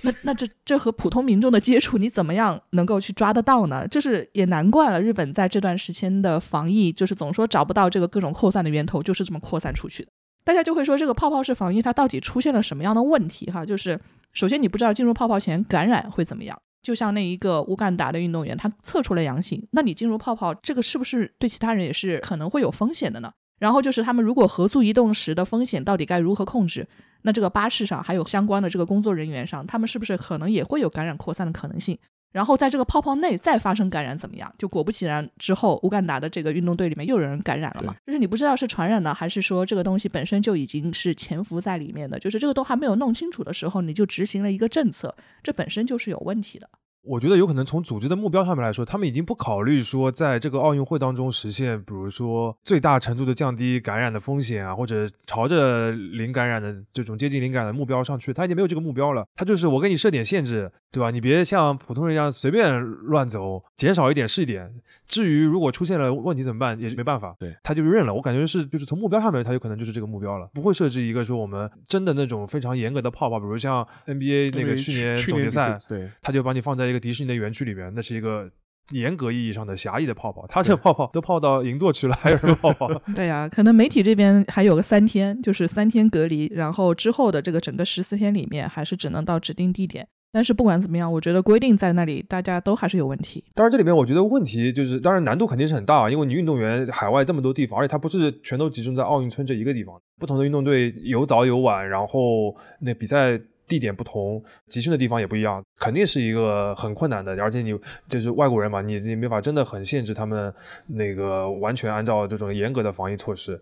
[0.03, 3.87] 那那这这和普通民众的接触，你怎么样能够去抓得到呢？
[3.89, 10.11] 就是也难怪了，日本在这段时间的防疫，就是总说找不到这个各种扩散的源头，就是这么扩散出去的。
[10.45, 13.47] 大家就会说，这个泡泡式防疫它到底出现了什么样的问题？
[13.47, 14.01] 哈，就是
[14.33, 16.57] 首先你不知道进入泡泡前感染会怎么样。
[16.83, 23.33] 就像那一个乌干达的运动员，他测出了阳性，那你进入泡泡，这个是不是对其他人也是可能会有风险的呢？
[23.59, 26.87] 然后就是他们如果合租移动时的风险到底该如何控制？
[27.23, 31.99] 那这个巴士上还有相关的这个工作人员上，他们是不是可能也会有感染扩散的可能性？
[32.33, 34.53] 然后在这个泡泡内再发生感染怎么样？
[34.59, 37.97] 就果不其然，之后乌干达的这个运动队里面又有人感染了嘛？
[38.07, 42.19] 就是你不知道是传染的，还是说这个东西本身就已经是潜伏在里面的？
[42.19, 46.69] 就是这个都还没有弄清楚的时候，你就执行了一个政策，这本身就是有问题的。
[47.07, 59.25] 我觉得有可能从组织的目标上面来说，他们已经不考虑说在这个奥运会当中实现，比如说最大程度的降低感染的风险啊，或者朝着零感染的这种接近零感染的目标上去，他已经没有这个目标了。
[59.37, 61.11] 他就是我给你设点限制，对吧？
[61.11, 64.75] 你别像普通人一样随便乱走，减少一点是一点。
[65.07, 67.37] 至于如果出现了问题怎么办，也是没办法。
[67.39, 68.13] 对，他就认了。
[68.13, 78.51] 我感觉是就是从目标上面，他有可能就是这个目标了，不会设置一个说我们真的那种非常严格的泡泡，比如像 NBA 那个去年总决赛，对，他就把你放在一个迪士尼的园区里面，那是一个
[78.93, 80.47] 严格意义上的狭义的泡泡。
[80.49, 82.89] 他这泡泡都泡到银座去了，还有什么泡泡？
[83.15, 90.07] 对呀、可能媒体这边还有个三天，就是三天隔离，然后之后的这个整个十四天里面，还是只能到指定地点。
[90.33, 93.43] 但是不管怎么样，我觉得规定在那里，大家都还是有问题。
[93.55, 107.33] 当然，这里面我觉得问题就是，当然难度肯定是很大，啊因为你运动员海外这么多地方，而且它不是全都集中在奥运村这一个地方，不同的运动队有早有晚，然后那比赛地点不同，集训的地方也不一样，肯定是一个很困难的。
[107.43, 110.53] 而且你就是外国人嘛，你你没法真的很限制他们
[110.87, 113.61] 那个完全按照这种严格的防疫措施。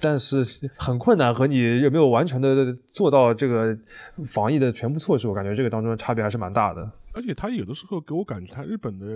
[0.00, 0.42] 但是
[0.76, 3.76] 很困难，和你有没有完全的做到这个
[4.26, 6.90] 防疫的全部措施，我感觉这个当中差别还是蛮大的。
[7.12, 9.06] 而且他有的时候给我感觉，他日本的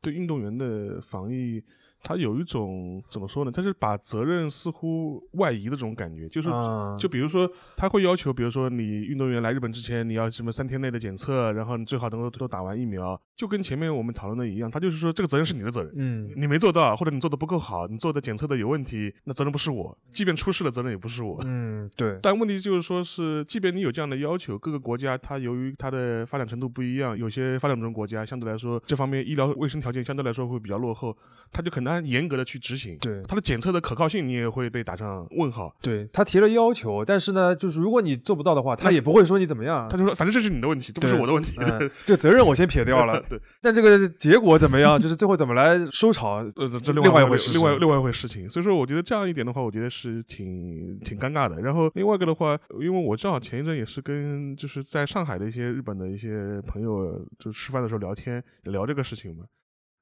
[0.00, 1.60] 对运动员的防疫，
[2.08, 3.52] 他有一种怎么说呢？
[3.52, 15.92] 他是把责任似乎外移的这种感觉，就是、啊就比如说他会要求，比如说你运动员来日本之前，你要什么三天内的检测，然后你最好能够都打完疫苗，就跟前面我们讨论的一样，他就是说这个责任是你的责任。
[15.96, 21.38] 嗯，你没做到，或者你做的不够好，你做的检测的有问题，那责任不是我，即便出事了，责任也不是我。
[21.44, 31.14] 嗯，对，但问题就是说是，即便你有这样的要求，各个国家它由于它的发展程度不一样，有些发展中国家相对来说这方面医疗卫生条件相对来说会比较落后，
[31.52, 32.96] 他就很难严格的去执行。
[32.98, 35.74] 对它的检测的可靠性你也会被打上问号。
[35.80, 39.96] 对他提了要求，但是呢，就是如果你做不到的话，他也不会说你怎么样他。
[39.96, 41.56] 就说，反正这是你的问题，这不是我的问题。
[41.60, 48.48] 嗯， 这责任我先撇掉了， 对，但这个结果怎么样，就是最后怎么来收场， 呃，这这另另外外一回事情另外另外一回事情。
[48.48, 51.60] 所以说，我觉得这样一点的话，我觉得是挺挺尴尬的。
[51.60, 59.44] 然后另外一个的话，因为我正好前一阵也是跟就是在上海的一些日本的一些朋友，就吃饭的时候聊天聊这个事情嘛，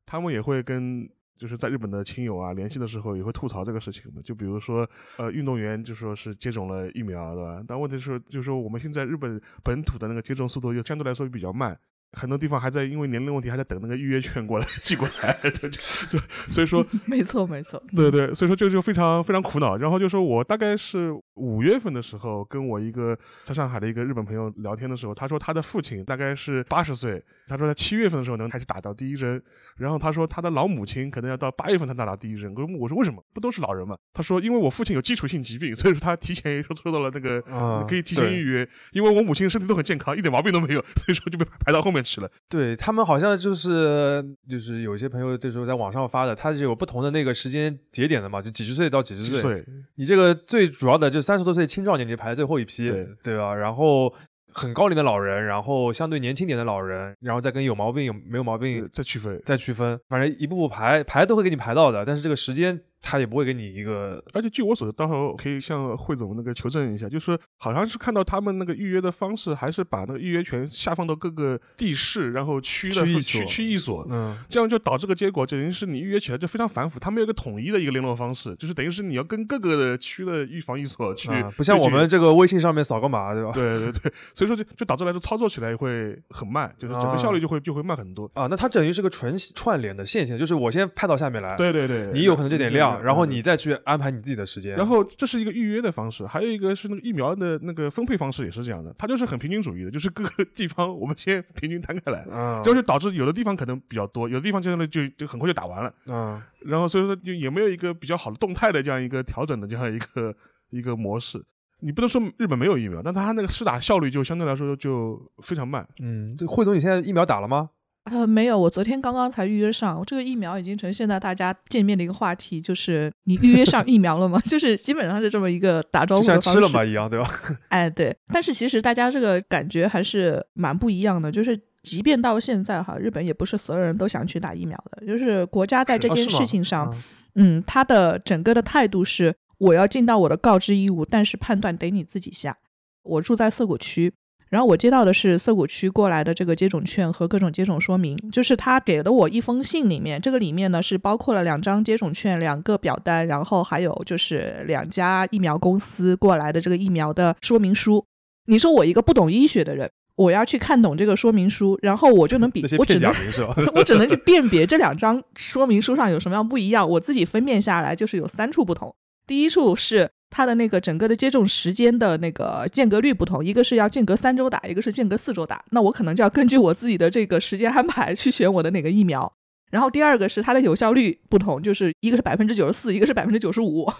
[0.04, 1.08] 他们也会跟。
[1.36, 4.20] 就是在日本的亲友啊联系的时候，也会吐槽这个事情嘛。
[4.22, 7.62] 就比如说，呃，运动员就说是接种了疫苗，对吧？
[7.66, 11.78] 但问题是，就是说我们现在日本本土的那个接种速度又相对来说比较慢，
[12.12, 17.82] 很多地方还在因为年龄问题还在等那个预约券过来 寄过来，就就所以说 没错，没错。
[17.94, 19.76] 对对，所以说这个就非常非常苦恼。
[19.76, 29.42] 然后就说我大概是五月份的时候，跟我一个在上海的一个日本朋友聊天的时候，他说他的父亲大概是八十岁，他说他七月份的时候能开始打到第一针，
[29.76, 32.54] 然后他说他的老母亲可能要到八月份才打到第一针。
[32.54, 33.22] 我说我说为什么？
[33.34, 33.96] 不都是老人嘛？
[34.14, 42.30] 他说因为我父亲有基础性疾病，所以说他提前说收到了那个、啊可以提前预约，因为我母亲身体都很健康，一点毛病都没有，所以说就被排到后面去了。
[42.48, 49.42] 对他们好像就是就是有些朋友这时候在网上发的，他是有不同的那个时间节点的嘛，就几十岁到几十岁。
[49.42, 49.64] 对
[49.96, 53.54] 你这个最主要的就三十多岁青壮年，你排在最后一批，对对吧？
[53.54, 54.12] 然后
[54.52, 59.40] 很高龄的老人，然后相对年轻点的老人，然后再跟有毛病有没有毛病再区分。
[59.44, 83.52] 再区分，反正一步步排排都会给你排到的，但是这个时间他也不会给你一个而且据我所知，到时候可以向汇总那个求证一下，就是好像是看到他们那个预约的方式，还是把那个预约权下放到各个地市，然后区的区区一所区域所，嗯这样就导致个结果，就等于是你预约起来就非常繁复，他没有一个统一的一个联络方式，就是等于是你要跟各个的区的预防一所去，啊，不像我们这个微信上面扫个码，对吧？
[83.52, 88.30] 对对对，所以说就就导致来说操作起来会很慢，就是整个效率就会就会慢很多。
[88.34, 110.34] 啊，那它等于是个纯串联的线性，就是我先派到下面来，对对对，你有可能这点量，然后你再去安排你自己的时间，然后这是一个预约的方式，还有一个是那个疫苗的那个分配方式也是这样的，它就是很平均主义的，就是各个 地方我们先平均摊开来，嗯这样就导致有的地方可能比较多，有的地方就就就很快就打完了，嗯然后所以说就也没有一个比较好的动态的这样一个调整的这样一个
[110.70, 111.44] 一个模式。
[111.80, 115.86] 你不能说日本没有疫苗，但它那个施打效率就相对来说就非常慢。
[116.00, 117.68] 嗯，这汇总你现在疫苗打了吗？
[118.10, 120.02] 呃，没有，我昨天刚刚才预约上。
[120.06, 124.40] 这个疫苗已经成现在大家见面的一个话题，就是你预约上 疫苗了吗？
[124.46, 126.44] 就是基本上是这么一个打招呼的方式。
[126.44, 127.28] 像吃了嘛一样，对吧？
[127.68, 128.16] 哎，对。
[128.32, 136.94] 但是其实大家这个感觉还是蛮不一样的，就是即便到现在哈，日本也不是所有人都想去打疫苗的，就是国家在这件事情上，
[137.34, 142.56] 嗯嗯，他的整个的态度是我要尽到我的告知义务，但是判断得你自己下。
[143.02, 144.12] 我住在涩谷区，
[144.56, 158.02] 然后我接到的是涩谷区过来的这个接种券和各种接种说明，就是他给了我一封信，里面这个里面呢是包括了两张接种券、两个表单，然后还有就是两家疫苗公司过来的这个疫苗的说明书。
[158.46, 163.12] 你说我一个不懂医学的人，我要去看懂这个说明书，然后我就能比我只能？
[163.76, 168.94] 我只能去辨别这两张说明书上有什么样不一样，我自己分辨下来就是有三处不同。
[169.26, 179.32] 第一处是它的那个整个的接种时间的那个间隔率不同，一个是要间隔三周打，一个是间隔四周打，那我可能就要根据我自己的这个时间安排去选我的哪个疫苗。
[179.70, 183.90] 然后第二个是它的有效率不同，就是一个是百分之九十四，一个是百分之九十五。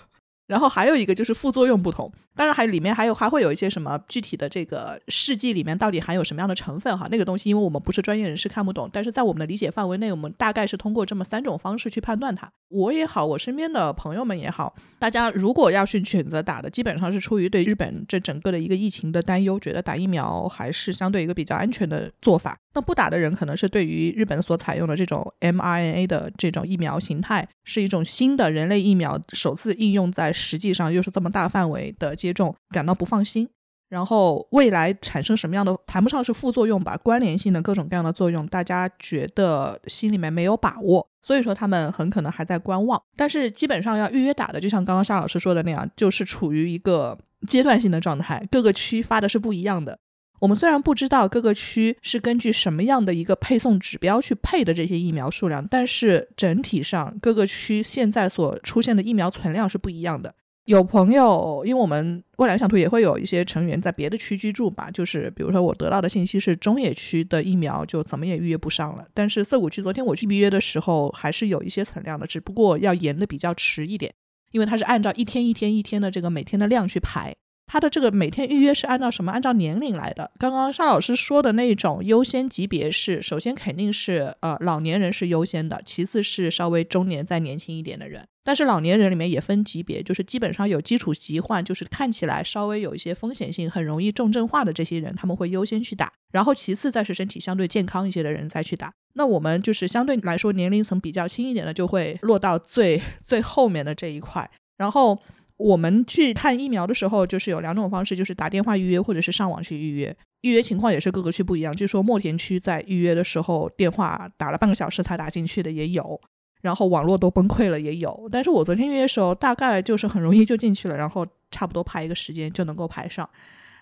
[0.47, 12.51] 然后还有一个就是副作用不同，当然还里面还有还会有一些什么具体的这个试剂里面到底含有什么样的成分哈，那个东西因为我们不是专业人士看不懂，但是在我们的理解范围内，我们大概是通过这么三种方式去判断它。
[12.69, 22.57] 我也好，我身边的朋友们也好，大家如果要去选择打的，基本上是出于对日本这整个的一个疫情的担忧，觉得打疫苗还是相对一个比较安全的做法。
[22.75, 33.49] 那不打的人可能是对于日本所采用的这种 mRNA 的这种疫苗形态是一种新的人类疫苗，首次应用在实际上又是这么大范围的接种，感到不放心。
[33.88, 43.01] 然后未来产生什么样的谈不上是副作用吧，关联性的各种各样的作用，大家觉得心里面没有把握，所以说他们很可能还在观望。
[43.16, 49.96] 但是基本上要预约打的，就像刚刚沙老师说的那样，就是处于一个阶段性的状态，各个区发的是不一样的。
[50.40, 60.35] 我们虽然不知道各个区是根据什么样的一个配送指标去配的这些疫苗数量，但是整体上各个区现在所出现的疫苗存量是不一样的。
[60.66, 74.12] 有朋友，因为我们未来想图也会有一些成员在别的区居住嘛，就是比如说我得到的信息是中野区的疫苗就怎么也预约不上了，但是涩谷区昨天我去预约的时候还是有一些存量的，只不过要延的比较迟一点，
[74.51, 77.35] 因为它是按照一天一天一天的这个每天的量去排。
[77.66, 79.33] 他的这个每天预约是按照什么？
[79.33, 80.31] 按照年龄来的。
[80.38, 88.24] 刚刚沙老师说的那种优先级别是，首先肯定是呃老年人是优先的，其次是稍微中年再年轻一点的人。
[88.44, 96.12] 但是老年人里面也分级别，就是基本上有基础疾患，就是看起来稍微有一些风险性，很容易重症化的这些人，他们会优先去打。
[96.31, 98.92] 然后其次再是身体相对健康一些的人再去打。
[99.14, 104.48] 那我们就是相对来说年龄层比较轻一点的，就会落到最最后面的这一块。
[104.76, 105.20] 然后。
[105.57, 110.14] 我们去看疫苗的时候，就是有两种方式，就是打电话预约，或者是上网去预约。
[110.42, 111.75] 预约情况也是各个区不一样。
[111.75, 116.21] 据说墨田区在预约的时候，电话打了半个小时才打进去的也有，
[116.61, 118.29] 然后网络都崩溃了也有。
[118.31, 123.29] 但是我昨天预约的时候，大概就是很容易就进去了，然后差不多排一个时间就能够排上。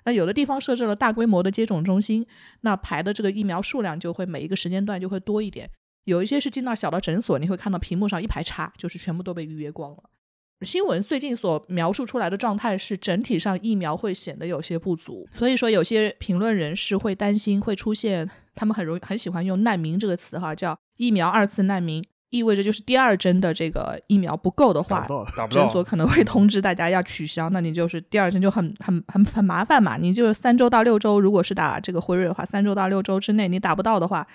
[0.05, 2.25] 那有的地方设置了大规模的接种中心，
[2.61, 5.69] 那排的这个疫苗数量就会每一个时间段就会多一点。
[6.05, 10.03] 有一些是进到小的诊所，你会看到屏幕上一排叉，就是全部都被预约光了。
[10.63, 25.07] 新闻最近所描述出来的状态是，整体上疫苗会显得有些不足，所以说有些评论人士会担心会出现，他们很容易很喜欢用“难民”这个词哈，叫疫苗二次难民，意味着就是第二针的这个疫苗不够的话，
[25.51, 34.27] 诊所可能会通知大家要取消，那你就是第二针就很很很很麻烦嘛，你就是三周到六周，如果是打这个辉瑞的话，三周到六周之内你打不到的话。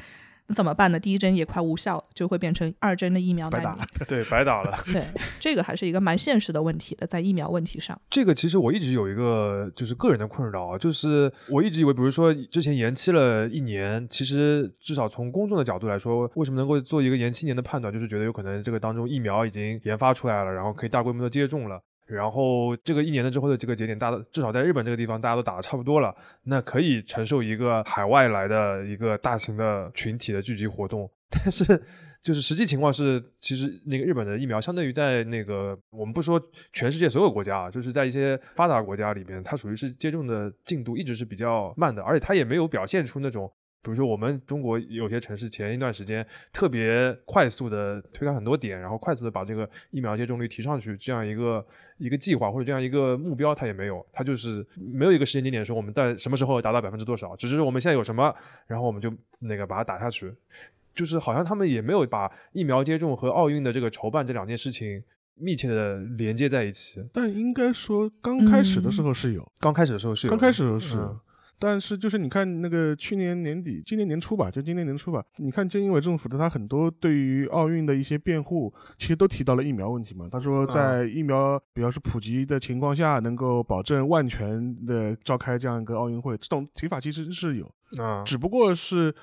[0.50, 1.00] 那怎么办呢？
[1.00, 3.78] 第一针也快无效，就会变成二针的疫苗白打。
[4.08, 4.76] 对，白打了。
[4.92, 5.06] 对，
[5.40, 8.00] 这个还是一个蛮现实的问题的，在疫苗问题上。
[8.10, 21.80] 这个其实我一直有一个就是个人的困扰啊，就是我一直以为，比如说之前延期了一年，其实至少从公众的角度来说，为什么能够做一个延期年的判断，就是觉得有可能这个当中疫苗已经研发出来了，然后可以大规模的接种了。
[22.10, 31.10] 然后这个一年的之后的这个节点，大家至少在日本这个地方，大家都打的差不多了，那可以承受一个海外来的一个大型的群体的聚集活动。
[31.30, 31.64] 但是，
[32.24, 36.42] 就是实际情况是，其实那个日本的疫苗，相对于在那个我们不说
[36.74, 43.52] 全世界所有国家啊，就是在一些发达国家里边，它属于是接种的进度一直是比较慢的，而且它也没有表现出那种。
[43.82, 51.66] 比如说，我们中国有些城市前一段时间特别快速的推开很多点，然后快速的把这个疫苗接种率提上去，这样一个
[51.98, 58.36] 一个计划或者这样一个目标，它也没有，它就是没有一个时间节点说我们在什么时候达到百分之多少，只是我们现在有什么，
[58.68, 60.30] 然后我们就那个把它打下去，
[60.94, 65.02] 就是好像他们也没有把疫苗接种和奥运的这个筹办这两件事情
[65.36, 67.02] 密切的连接在一起。
[67.14, 71.16] 但应该说，刚开始的时候是有，刚开始的时候是有，刚开始的时候是。
[71.60, 80.28] 但是就是你看那个去年年底、今年年初吧，就今年年初吧，你看菅义伟政府的他很多对于奥运的一些辩护，其实都提到了疫苗问题嘛。
[80.32, 87.70] 他说在疫苗比较是普及的情况下，能够保证万全的召开这样一个奥运会，这种提法其实是有
[88.02, 89.14] 啊，只不过是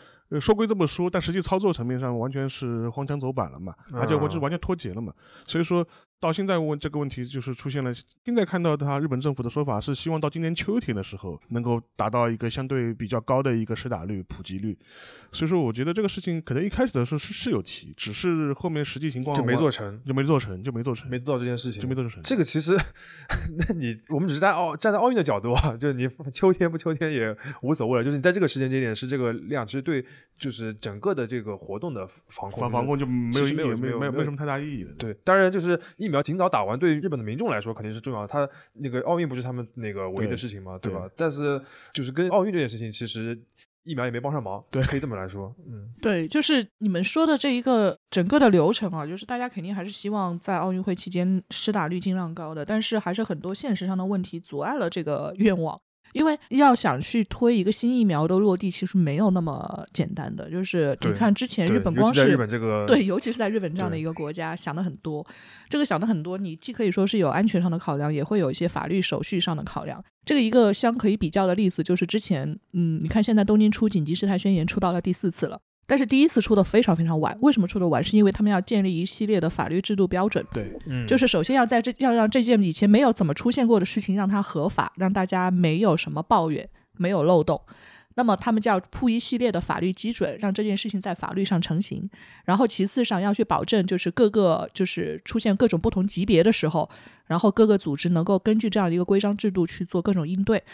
[0.41, 5.13] 说归这么说，但实际操作层面上完全是荒腔走板了嘛，而且我就完全脱节了嘛。
[5.47, 5.87] 所以说
[6.19, 7.93] 到现在问这个问题，就是出现了。
[8.25, 14.77] 现在看到他日本政府的说法是，希望到今年秋天的时候能够达到一个相对比较高的一个施打率、普及率。
[15.33, 22.23] 所以说，我觉得这个事情可能一开始的时候是是有提，只是后面实际情况就没做成，就没做成，就没做成，没做到这件事情，就没做成。
[22.23, 22.75] 这个其实，
[23.59, 30.03] 那你我们只是在奥站在奥运的角度啊，就是你秋天不秋天也无所谓了，就是你在这个时间节点是这个量，其实对
[30.39, 34.93] 就是整个的这个活动的防控防防控就没有没有没有没有什么太大意义的。
[34.93, 38.29] 对，当然就是疫苗尽早打完，对日本的民众来说肯定是重要的。
[38.29, 41.11] 他那个奥运不是他们那个唯一的事情嘛，对吧？
[41.17, 41.61] 但是
[41.93, 43.37] 就是跟奥运这件事情，其实
[43.83, 45.53] 疫苗也没帮上忙，对，可以这么来说。
[45.67, 55.81] 嗯，对，就是你们说的这一个整个的流程啊，就是大家肯定还是希望在奥运会期间施打率尽量高的，但是还是很多现实上的问题阻碍了这个愿望。
[56.17, 60.51] 因为要想去推一个新疫苗的落地，其实没有那么简单的。
[60.51, 65.25] 就是你看之前日本光是日本这个对，尤其是在日本这样的一个国家，想的很多。
[65.69, 70.03] 这个想的很多，你既可以说是有安全上的考量，也会有一些法律手续上的考量。
[70.25, 75.61] 这个一个相可以比较的例子就是之前，嗯，你看现在东京出紧急事态宣言出到了第四次了。
[75.87, 78.03] 但是第一次出的非常非常晚，为什么出的晚？
[78.03, 80.45] 是因为他们要建立一系列的法律制度标准。
[80.53, 87.61] 对，嗯，就是首先要在这要让这件以前没有怎么出现过的事情让它合法，让大家没有什么抱怨，没有漏洞。
[88.19, 92.03] 那么他们就要铺一系列的法律基准，让这件事情在法律上成型。
[92.47, 96.89] 然后其次上要去保证，就是各个就是出现各种不同级别的时候，
[97.27, 100.65] 然后各个组织能够根据这样的一个规章制度去做各种应对。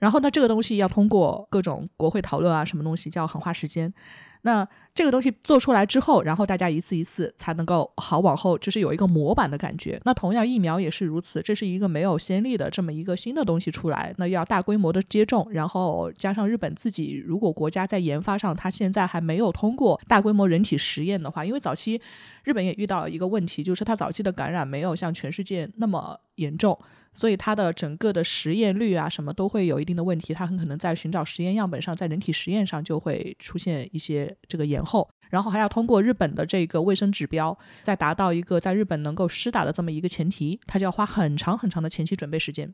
[0.00, 3.94] 然后呢，这个东西要通过各种国会讨论啊，什么东西就要很花时间。
[4.42, 10.00] 那这个东西做出来之后，然后大家一次一次才能够好往后，就是有一个模板的感觉。
[10.04, 22.00] 那同样疫苗也是如此，这是一个没有先例的这么一个新的东西出来，那要大规模的接种，然后加上日本自己，如果国家在研发上，它现在还没有通过大规模人体实验的话，因为早期
[22.42, 26.76] 日本也遇到一个问题，就是它早期的感染没有像全世界那么严重。
[27.18, 42.72] 所以它的整个的实验率啊，什么都会有一定的问题，它很可能在寻找实验样本上，在人体实验上就会出现一些这个延后，然后还要通过日本的这个卫生指标，再达到一个在日本能够施打的这么一个前提，它就要花很长很长的前期准备时间。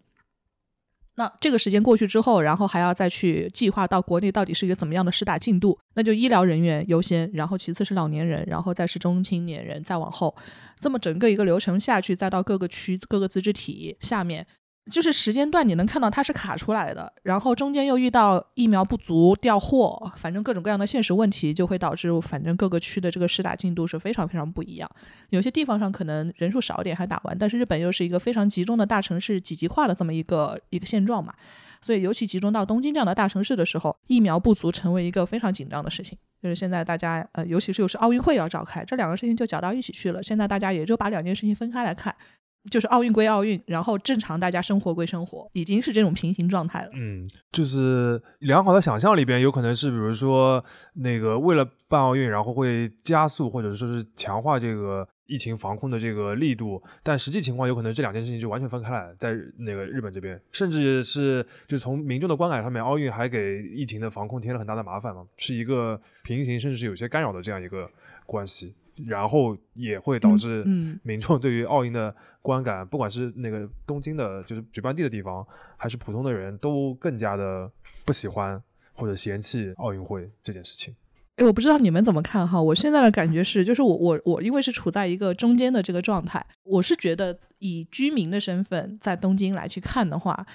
[1.17, 10.35] 那这个时间过去之后，然后还要再去计划到国内到底是一个怎么样的施打进度，那就医疗人员优先，然后其次是老年人，然后再是中青年人，再往后，
[10.81, 14.47] 这么整个一个流程下去，再到各个区各个自治体下面。
[14.91, 24.91] 就是时间段，你能看到它是卡出来的，然后中间又遇到疫苗不足、调货，反正各种各样的现实问题，就会导致反正各个区的这个施打进度是非常非常不一样。
[25.31, 31.33] 有些地方上可能人数少一点还打完，但是日本又是一个非常集中的大城市几级化的这么一个一个现状嘛，
[31.81, 36.19] 所以尤其集中到东京这样的大城市的时候，疫苗不足成为一个非常紧张的事情。
[36.43, 40.23] 就是现在大家呃，尤其是又是奥运会要召开，这两个事情就搅到一起去了。
[40.23, 42.15] 现在大家也就把两件事情分开来看。
[42.71, 46.91] 就是奥运归奥运，然后正常大家生活归生活，已经是这种平行状态了。
[46.95, 67.89] 嗯，就是良好的想象里边，有可能是比如说那个为了办奥运，然后会加速或者说是强化这个疫情防控的这个力度，但实际情况有可能这两件事情就完全分开来，在那个日本这边，甚至是就从民众的观感上面，奥运还给疫情的防控添了很大的麻烦嘛，是一个平行甚至是有些干扰的这样一个
[68.27, 68.75] 关系。
[69.07, 70.65] 然后也会导致
[71.03, 77.71] 民众对于奥运的观感，不管是那个东京的，就是举办地的地方，还是普通的人都更加的
[78.05, 80.95] 不喜欢或者嫌弃奥运会这件事情。
[81.37, 82.63] 哎，我不知道你们怎么看哈？
[82.63, 90.47] 我现在的感觉是，就是我我我因为是处在一个中间的这个状态，我是觉得以居民的身份在东京来去看的话。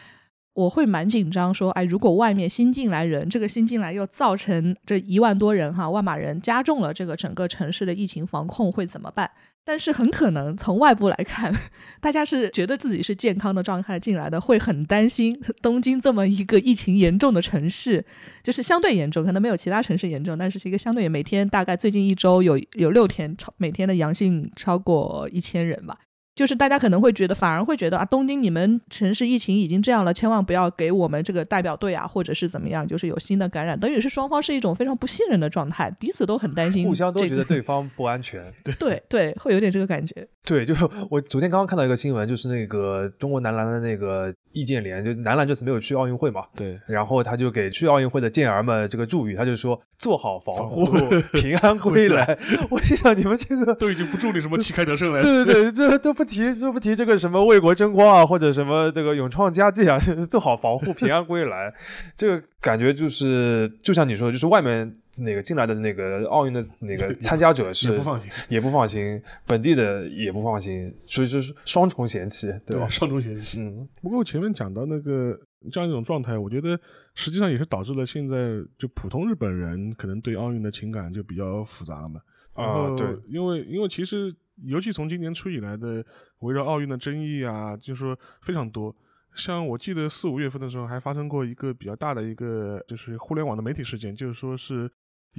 [0.54, 9.30] 我会蛮紧张，说，哎，如果外面新进来人，这个新进来又造成这一万多人哈，万马人加重了这个整个城市的疫情防控会怎么办？
[9.64, 11.56] 但是很可能从外部来看，
[12.02, 18.04] 大家是觉得自己是健康的状态进来的，会很担心东京这么一个疫情严重的城市，
[18.44, 25.96] 就是相对严重，可能没有其他城市严重，但是是一个相对每天大概最近一周有有六天超每天的阳性超过一千人吧。
[26.40, 38.42] 就是大家可能会觉得，反而会觉得啊，东京你们城市疫情已经这样了，千万不要给我们这个代表队啊，或者是怎么样，就是有新的感染，等于是双方是一种非常不信任的状态，彼此都很担心，互相都觉得对方不安全。
[38.64, 40.26] 对对对，会有点这个感觉。
[40.48, 50.86] 对，就是我昨天刚刚看到一个新闻，就是那个中国男篮的那个易建联，就男篮这次没有去奥运会嘛，对，然后他就给去奥运会的健儿们这个祝语，他就说做好防护，
[51.34, 52.40] 平安归来。
[52.72, 56.29] 我心想，你们这个都已经不祝你什么旗开得胜了，对对对，这都不。
[56.30, 59.98] 提就不提这个什么为国争光啊，或者什么这个勇创佳绩啊，
[60.30, 61.74] 做好防护，平安归来，
[62.16, 64.96] 这个感觉就是就像你说的，就是外面。
[65.22, 72.88] 那个进来的那个奥运的那个参加者是也不放心，也不放心，本地的也不放心，所以就是双重嫌弃，对吧？
[72.88, 73.60] 双重嫌弃。
[73.60, 75.38] 嗯，不过前面讲到那个
[75.70, 76.80] 这样一种状态，我觉得
[77.16, 78.38] 实际上也是导致了现在
[78.78, 82.22] 就普通日本人可能对奥运的情感就比较复杂了嘛。
[82.64, 86.06] 啊，对，因为因为其实尤其从今年初以来的
[86.40, 88.96] 围绕奥运的争议啊，就是说非常多。
[89.36, 94.90] 像我记得四五月份的时候还发生过一个比较大的一个就是互联网的媒体事件，就是说是。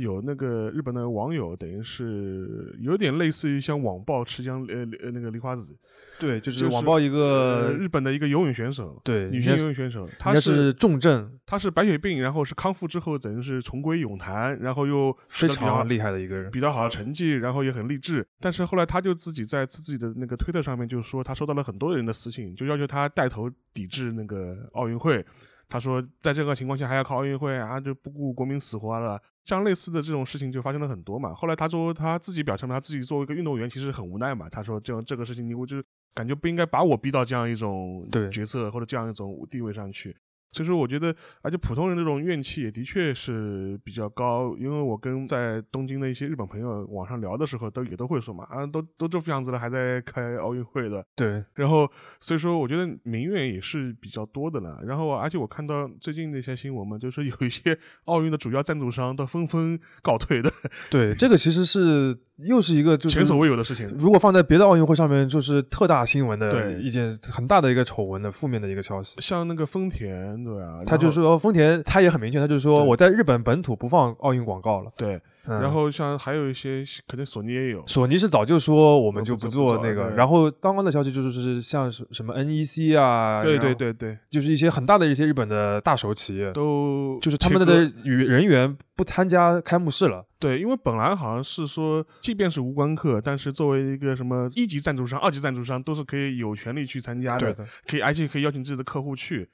[0.00, 5.76] 有那个日本的网友，等于是有点类似于像网暴池江呃呃那个梨花子，
[6.18, 25.24] 对，就是网暴一个日本的一个游泳选手，对，女性游泳选手，她是重症，她是白血病，然后是康复之后等于是重归泳坛，然后又非常厉害的一个人，比较好的成绩，然后也很励志，但是后来他就自己在自己的那个推特上面就说，他收到了很多人的私信，就要求他带头抵制那个奥运会。
[25.72, 29.16] 他说，在这个情况下还要考奥运会啊，就不顾国民死活了。
[29.50, 31.34] 像类似的这种事情就发生了很多嘛。
[31.34, 34.48] 后来他说他自己表示，他自己作为一个运动员，其实很无奈嘛。
[34.48, 35.82] 他说，这样这个事情，你我就
[36.14, 40.16] 感觉不应该把我逼到这样一种角色或者这样一种地位上去。
[40.52, 44.56] 所以说，我觉得，而且普通人这种怨气也的确是比较高。
[44.58, 51.04] 因为我跟在东京的一些日本朋友网上聊的时候，都也都会说嘛，啊，都都这副样子了，还在开奥运会的。
[51.14, 51.44] 对。
[51.54, 51.90] 然后，
[52.20, 54.80] 所以说，我觉得民怨也是比较多的了。
[54.84, 60.50] 然后，而且我看到最近那些新闻嘛，就是有一些 奥运的主要赞助商都纷纷告退的。
[60.90, 62.18] 对，这个其实是。
[62.48, 63.86] 又是一个就是前所未有的事情。
[63.98, 69.20] 如果放在别的奥运会上面，就是特大新闻的一件很大的一个丑闻的负面的一个消息。
[69.20, 74.92] 像那个丰田，对啊，他就说丰田他也很明确，他就说我在日本本土不放奥运广告了。
[74.96, 75.20] 对。
[75.46, 77.82] 然后像还有一些，可能索尼也有。
[77.86, 80.10] 索尼是早就说我们就不做那个。
[80.10, 90.24] 然后刚刚的消息就是是像什么 NEC 啊，对对对对，就是一些很大的一些日本的大手企业都就是他们的与人员不参加开幕式了。
[90.38, 97.52] 对，因为本来好像是说，即便是无关客，但是作为一个什么一级赞助商、二级赞助商，都是可以有权利去参加的，
[97.88, 99.48] 可以而且可以邀请自己的客户去。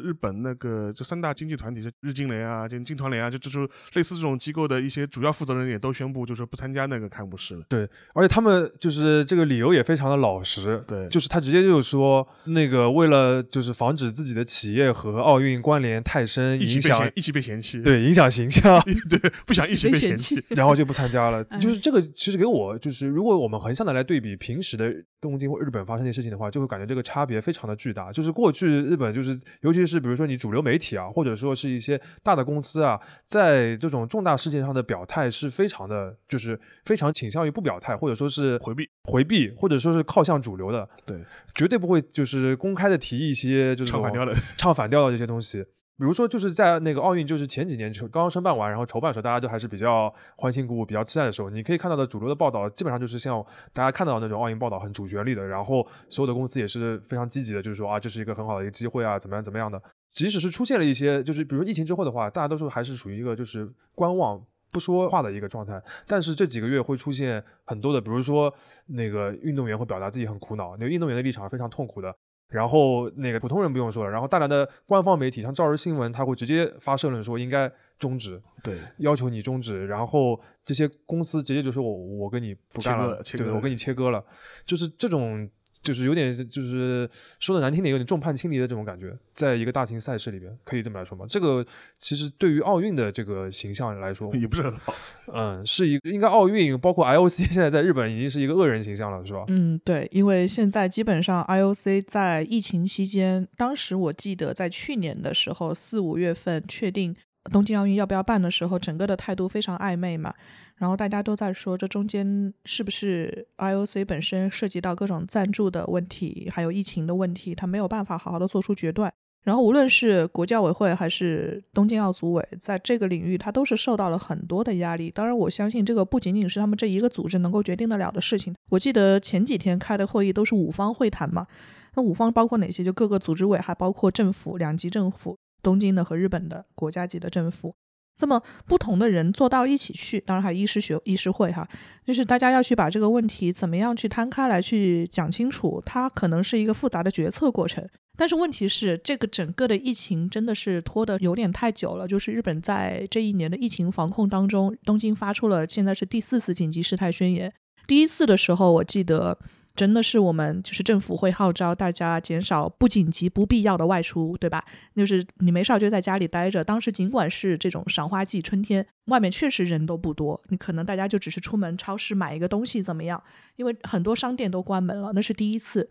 [0.00, 7.64] 日本那个这三大经济团体，就日经联啊，就经团联啊，就就是类似这种机构的一些主要负责人也都宣布，就是不参加那个开幕式了。
[7.68, 10.82] 对，而且他们就是这个理由也非常的老实。
[10.86, 17.82] 对，就是他直接就是说，那个为了就是防止自己的企业和奥运关联太深，影响一起被嫌弃。
[17.82, 18.82] 对，影响形象。
[19.08, 21.42] 对，不想一起被嫌弃， 然后就不参加了。
[21.60, 28.12] 就是这个，其实给我就是，如果我们横向的来对比平时的东京或日本发生的事情的话，就会感觉这个差别非常的巨大。
[28.12, 30.58] 就是过去日本就是，尤其是比如说你主流。
[30.68, 40.86] 媒体啊，或者说是一些大的公司啊，在这种重大事件上的表态是非常的，就是非常倾向于不表态，或者说是回避、回避，或者说是靠向主流的。
[41.06, 41.16] 对，
[41.54, 45.64] 绝对不会就是公开的提一些就是唱反调的、唱反调的这些东西。
[45.98, 59.82] 比如说，就是在那个奥运，就是前几年就刚刚申办完，然后筹办的时候，大家都还是比较欢欣鼓舞、比较期待的时候，你可以看到的主流的报道，基本上就是像大家看到的那种奥运报道，很主旋律的，然后所有的公司也是非常积极的，就是说啊，这是一个很好的一个机会啊，怎么样怎么样的。
[60.12, 64.40] 即使是出现了一些，就是比如疫情之后的话，大家都是还是属于一个就是观望
[64.70, 65.82] 不说话的一个状态。
[66.06, 68.52] 但是这几个月会出现很多的，比如说
[68.86, 72.14] 那个运动员会表达自己很苦恼，那个运动员的立场是非常痛苦的。
[72.48, 79.86] 然后那个普通人不用说了，然后大量的官方媒体像朝日新闻，他会直接发社论说应该终止，对，要求你终止。
[79.86, 84.24] 然后这些公司直接就说我我跟你不干了，对，我跟你切割了，
[84.64, 85.48] 就是这种。
[85.82, 87.08] 就是有点，就是
[87.38, 91.24] 说的难听点，有点众叛亲离的这种感觉，在一个大型赛事里边，可以这么来说吗？
[91.28, 91.64] 这个
[91.98, 94.94] 其实对于奥运的这个形象来说，也不是很好。
[95.32, 99.44] 嗯，是一个应该奥运包括 IOC 现在在日本已经是一个恶人形象了，是吧？
[99.48, 107.14] 嗯，对，因为现在基本上 IOC 在疫情期间，当时我记得在去年的时候四五月份确定
[107.52, 110.34] 东京奥运要不要办的时候，整个的态度非常暧昧嘛。
[110.78, 119.12] 然后大家都在说，这中间是不是 IOC 本身涉及到各种赞助的问题，还有疫情的问题，他没有办法好好的做出决断。
[119.44, 125.10] 然后无论是国教委会还是东京奥组委，在这个领域，他都是受到了很多的压力。
[125.10, 128.54] 当然，我相信这个不仅仅是他们这一个组织能够决定得了的事情。
[128.68, 131.46] 我记得前几天开的会议都是五方会谈嘛，
[131.94, 132.84] 那五方包括哪些？
[132.84, 137.74] 就各个组织委，还包括政府两级政府，东京的和日本的国家级的政府。
[138.18, 141.66] 这么不同的人坐到一起去，当然还有医师学医师会哈，
[142.04, 147.88] 就是大家要去把这个问题怎么样去摊开来去讲清楚，它可能是一个复杂的决策过程。
[148.16, 152.08] 但是问题是，这个整个的疫情真的是拖得有点太久了。
[152.08, 157.52] 就是日本在这一年的疫情防控当中，东京发出了现在是第四次紧急事态宣言。
[157.86, 159.38] 第一次的时候，我记得
[159.78, 164.64] 真的是我们就是政府会号召大家减少不紧急、不必要的外出，对吧？
[164.96, 166.64] 就是你没事儿就在家里待着。
[166.64, 173.22] 当时尽管是这种赏花季、春天，外面确实人都不多，你可能大家就只是出门超市买一个东西怎么样？
[173.54, 175.88] 因为很多商店都关门了，那是第一次。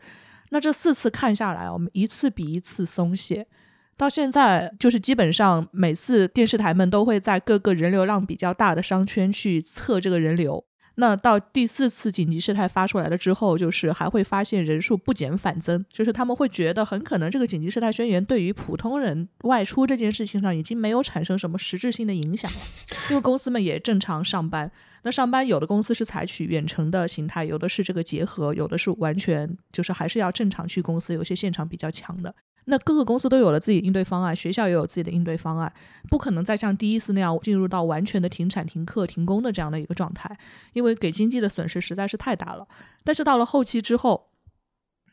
[0.50, 3.48] 那这四次看下来，我们一次比一次松懈。
[3.96, 10.64] 到现在，就是基本上每次电视台们都会在各个人流量比较大的商圈去测这个人流。
[11.00, 22.58] 那到第四次紧急事态发出来了之后，就是还会发现人数不减反增，就是他们会觉得很可能这个紧急事态宣言对于普通人外出这件事情上已经没有产生什么实质性的影响了，
[23.12, 24.72] 因为公司们也正常上班。
[25.04, 32.34] 那上班有的公司是采取远程的形态，有的是这个结合，有的是完全就是还是要正常去公司，有些现场比较强的。
[32.70, 35.72] 那各个公司都有了自己应对方案，学校也有自己的应对方案，
[36.10, 40.38] 不可能再像第一次那样进入到完全的停产、停课、停工的这样的一个状态，
[40.74, 42.68] 因为给经济的损失实在是太大了。
[43.06, 44.32] 但是到了后期之后，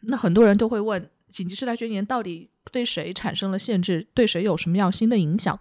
[0.03, 4.09] 那很多人都会问：紧急事态宣言到底对谁产生了限制？
[4.15, 5.59] 对谁有什么样新的影响？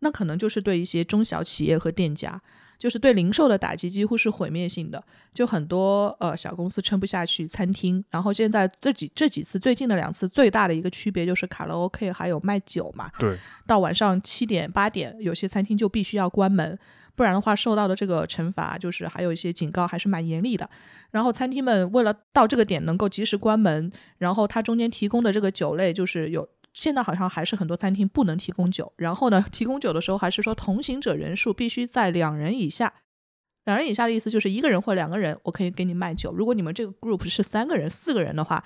[0.00, 2.42] 那可能就是对一些中小企业和店家。
[2.78, 5.02] 就是对零售的打击几乎是毁灭性的，
[5.32, 8.04] 就很多呃小公司撑不下去，餐厅。
[8.10, 16.78] 然后现在这几这几次最近的两次最大的一个区别就是卡拉 OK 还有卖酒嘛，对，到晚上七点八点，有些餐厅就必须要关门，
[17.14, 20.68] 不然的话受到的这个惩罚就是还有一些警告还是蛮严厉的。
[21.10, 26.46] 然后餐厅们为了到这个点能够及时关门，然后它中间提供的这个酒类就是有。
[26.76, 32.92] 现在好像还是很多餐厅不能提供酒，然后呢，提供酒的时候还是说同行者人数必须在两人以下。
[33.64, 36.30] 两人以下的意思就是一个人或两个人，我可以给你卖酒。
[36.34, 38.62] 如果你们这个 group 是三个人、四个人的话，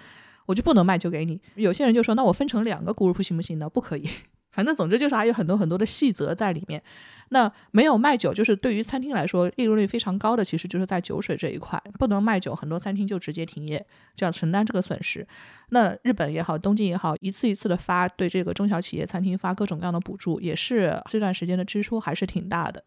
[0.47, 1.41] 我就不能卖酒给你。
[1.55, 3.71] 有些人就说，那我分成两个 group 行不行呢？
[3.71, 4.11] 不可以。
[4.51, 6.83] 反正总之就是还有很多很多的细则在里面。
[7.33, 13.79] 那没有卖酒，就是对于餐厅来说利润率非常高的，其实就是在酒水这一块不能卖酒，很多餐厅就直接停业，
[14.17, 15.25] 就要承担这个损失。
[15.69, 22.83] 那日本也好，东京也好，一次一次的发对这个中小企业餐厅发各种各样的补助，也是这段时间的支出还是挺大的。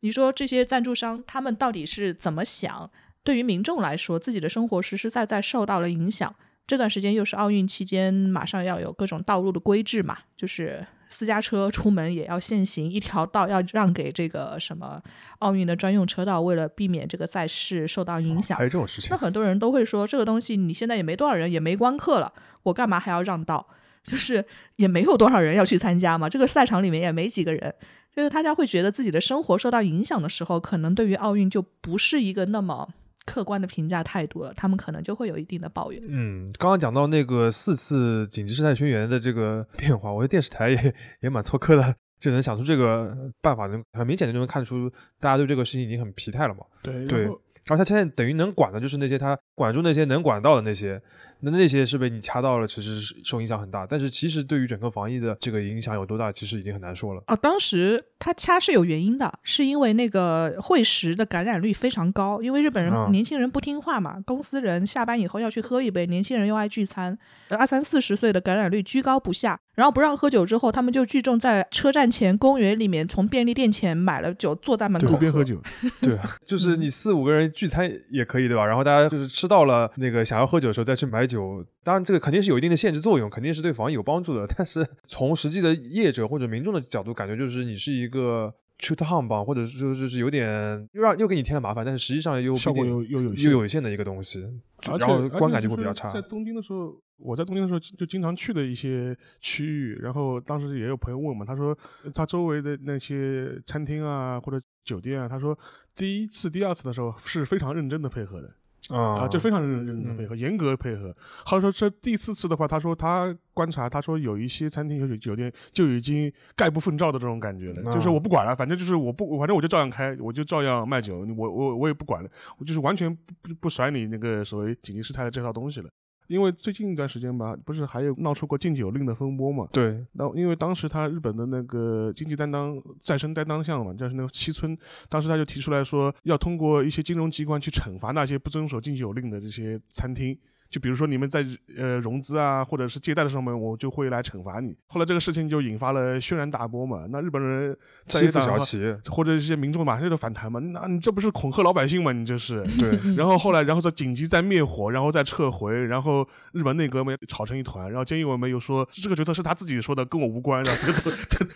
[0.00, 2.90] 你说这些赞助商他们到底是怎么想？
[3.24, 6.34] 对于民众来说，自己的生活实实在在受到了影响。
[6.66, 10.86] 这段时间又是奥运期间，马上要有各种道路的规制嘛，就是。
[11.08, 15.00] 私家车出门也要限行，一条道要让给这个什么
[15.38, 18.56] 奥运的专用车道，为了避免这个赛事受到影响。
[18.56, 19.08] 还有这种事情？
[19.10, 22.32] 那很多人都会说，这个东西你现在也没多少人，也没观客了，
[22.64, 23.66] 我干嘛还要让道？
[24.04, 24.44] 就是
[24.76, 27.74] 也没有多少人要去参加嘛，这个赛场里面也没几个人，
[28.14, 32.88] 就是大家会觉得自己的生活受到影响的时候，可能对于奥运就不是一个那么。
[33.28, 36.02] 客观的评价太多了，他们可能就会有一定的抱怨。
[36.08, 46.64] 嗯，刚刚讲到那个四次紧急事态宣言的这个 变化，我觉得电视台也也蛮错科的，就能想出这个办法，能很明显的就能看出大家对这个事情已经很疲态了嘛。
[46.82, 47.28] 对对。
[47.66, 50.98] 然后他现在等于能管的就是那些他管住那些能管到的那些，
[51.40, 53.86] 那那些是被你掐到了，其实是受影响很大。
[53.86, 57.22] 但是其实对于整个防疫的这个影响有多大，其实已经很难说了。
[57.26, 67.16] 啊，当时他掐是有原因的，是因为那个会食的感染率非常高，因为日本人年轻人不听话嘛，公司人下班以后要去喝一杯，年轻人又爱聚餐，
[67.50, 69.58] 二三四十岁的感染率居高不下。
[69.74, 75.62] 然后不让喝酒之后，他们就聚众在车站前、公园里面，从便利店前买了酒，坐在门口边喝酒。
[76.02, 78.66] 对，就是你四五个人聚餐也可以，对吧？
[78.66, 81.64] 然后大家就是吃到了那个想要喝酒的时候再去买酒。
[81.84, 84.46] 当然，这个肯定是有一定的限制作用，肯定是对防疫有帮助的。
[84.56, 94.40] 但是从实际的业者或者民众的角度，感觉就是你是一个 o h 吧，或者就就是有点又让又给你添了麻烦，但是实际上又效果又又有又有限的一个东西，
[94.82, 96.08] 然后观感就会比较差。
[96.08, 96.98] 在东京的时候。
[97.20, 101.76] 我在东京的时候就经常去的一些区域，然后当时也有朋友问嘛，他说
[102.14, 105.58] 他周围的那些餐厅啊或者酒店啊，他说
[105.96, 108.48] 第一次、第二次的时候是非常认真的配合的
[108.90, 111.14] 啊，就非常认认真的配合，严格配合。
[111.44, 125.90] 后来说这第四次的话，他说他观察，他说有一些餐厅、有酒店就已经概不奉照的这种感觉了，就是我不管了，反正就是我不，反正我就照样开，我就照样卖酒，我我我也不管了，我就是完全不不甩你那个所谓紧急事态的这套东西了。
[126.28, 129.68] 因为最近一段时间吧，不是还有闹出过禁酒令的风波嘛？
[129.72, 130.04] 对。
[130.12, 134.76] 那因为当时他日本的那个经济担当再生担当项嘛，就是那个七村，
[135.08, 140.38] 当时他就提出来说，要通过一些金融机关去惩罚那些不遵守禁酒令的这些餐厅。
[140.70, 141.44] 就比如说你们在
[141.76, 144.76] 呃融资啊，或者是借贷的上面，我就会来惩罚你。
[144.86, 147.06] 后来这个事情就引发了轩然大波嘛。
[147.10, 150.60] 那日本人欺负小企业，或者一些民众马上就反弹嘛。
[150.60, 152.12] 那你这不是恐吓老百姓吗？
[152.12, 153.14] 你这是对。
[153.14, 157.88] 然后后来，然后再紧急再灭火，然后再撤回，然后日本内阁们吵成一团。
[157.90, 161.12] 然后菅义伟们又说这个决策是他自己说的，跟我无关，然后再做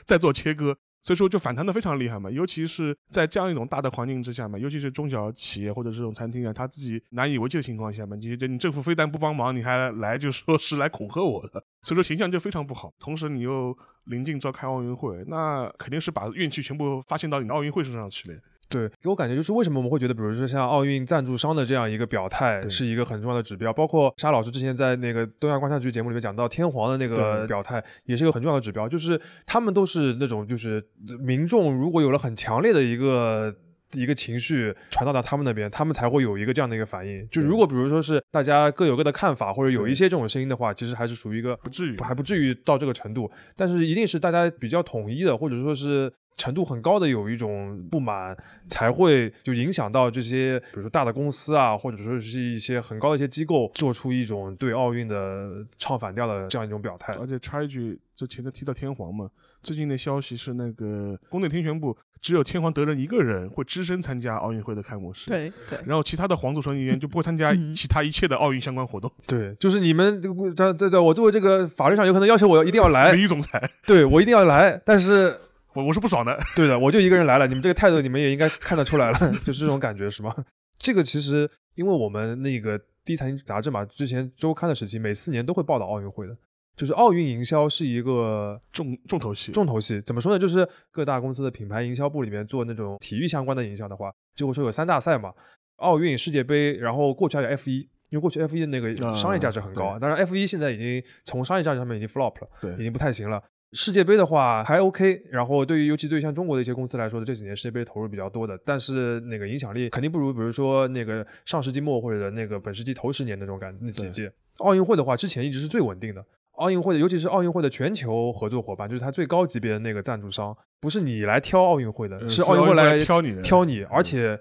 [0.07, 0.77] 再做切割。
[1.03, 2.31] 所以说就反弹的非常厉害嘛。
[2.31, 12.93] 尤其是在这样一种大的环境之下嘛，尤其是中小企业或者这种餐厅啊，他自己难以为继的情况下嘛，你你政府非但不帮忙，你还来就说是来恐吓我的，所以说形象就非常不好。
[12.99, 18.39] 同时你又临近召开奥运会，那肯定是把怨气全部发泄到你的奥运会身上去了。
[18.73, 30.83] 对，给我感觉就是为什么我们会觉得，比如说像奥运赞助商的这样一个表态是一个很重要的指标，包括沙老师之前在那个东亚观察局节目里面讲到天皇的那个表态，也是一个很重要的指标，就是他们都是那种就是
[31.21, 33.55] 民众如果有了很强烈的一个
[33.93, 37.29] 一个情绪传到到他们那边，他们才会有一个这样的一个反应。
[37.31, 46.13] 就如果比如说是大家各有各的看法，或者有一些这种声音的话，其实还是属于一个不至于还不至于到这个程度，但是一定是大家比较统一的，或者说是。
[46.43, 48.37] 程度很高的有一种不满，
[48.67, 57.15] 才会就影响到这些，比如说大的公司啊，或者说是一些很高的一些机构，做出一种对奥运的唱反调的这样一种表态。
[57.15, 59.31] 而且插一句，就前面提到天皇嘛，
[59.63, 65.31] 最近的消息是那个宫内厅宣布，只有天皇德仁一个人会只身参加奥运会的开幕式。
[65.31, 65.79] 对对。
[65.87, 69.09] 然后其他的皇族成员就不会参加其他一切的奥运相关活动。
[69.29, 70.21] 对，就是你们
[70.57, 73.63] 这对对，我作为这个法律上有可能要求我一定要来，名誉总裁。
[73.87, 75.33] 对我一定要来，但是。
[75.75, 80.35] 我我是不爽的， 对的，我就一个人来了，你们这个态度，你们也应该看得出来了， 就是这种感觉，是吗？
[80.79, 86.37] 这个其实，因为我们那个第一财经杂志嘛，之前周刊的时期，每四年都会报道奥运会的，
[86.77, 90.01] 就是奥运营销是一个重重头戏，重头戏。
[90.01, 90.39] 怎么说呢？
[90.39, 95.33] 就是各大公司的品牌营销部里面做那种体育相关的营销的话，就会说有三大赛嘛，
[95.77, 97.79] 奥运、世界杯，然后过去还有 F 一，
[98.11, 103.41] 因为过去 F 一的那个商业价值很高，当然 F 一现在已经从商业价值上面已经 flop 了，对，已经不太行了。
[103.73, 114.31] 世界杯的话还 OK，然后对于尤其对于像中国的一些公司来说，这几年世界杯投入比较多的，但是那个影响力肯定不如，比如说那个上世纪末或者那个本世纪头十年那种感那几届。
[114.59, 116.23] 奥运会的话，之前一直是最稳定的。
[116.57, 124.39] 奥运会的，尤其是奥运会的全球合作伙伴，就是它最高级别的那个赞助商，不是你来挑奥运会的，是奥运会来挑你，挑你，而且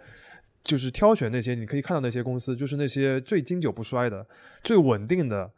[0.61, 4.27] 就是挑选那些你可以看到那些公司，就是那些最经久不衰的、
[4.61, 5.49] 最稳定的。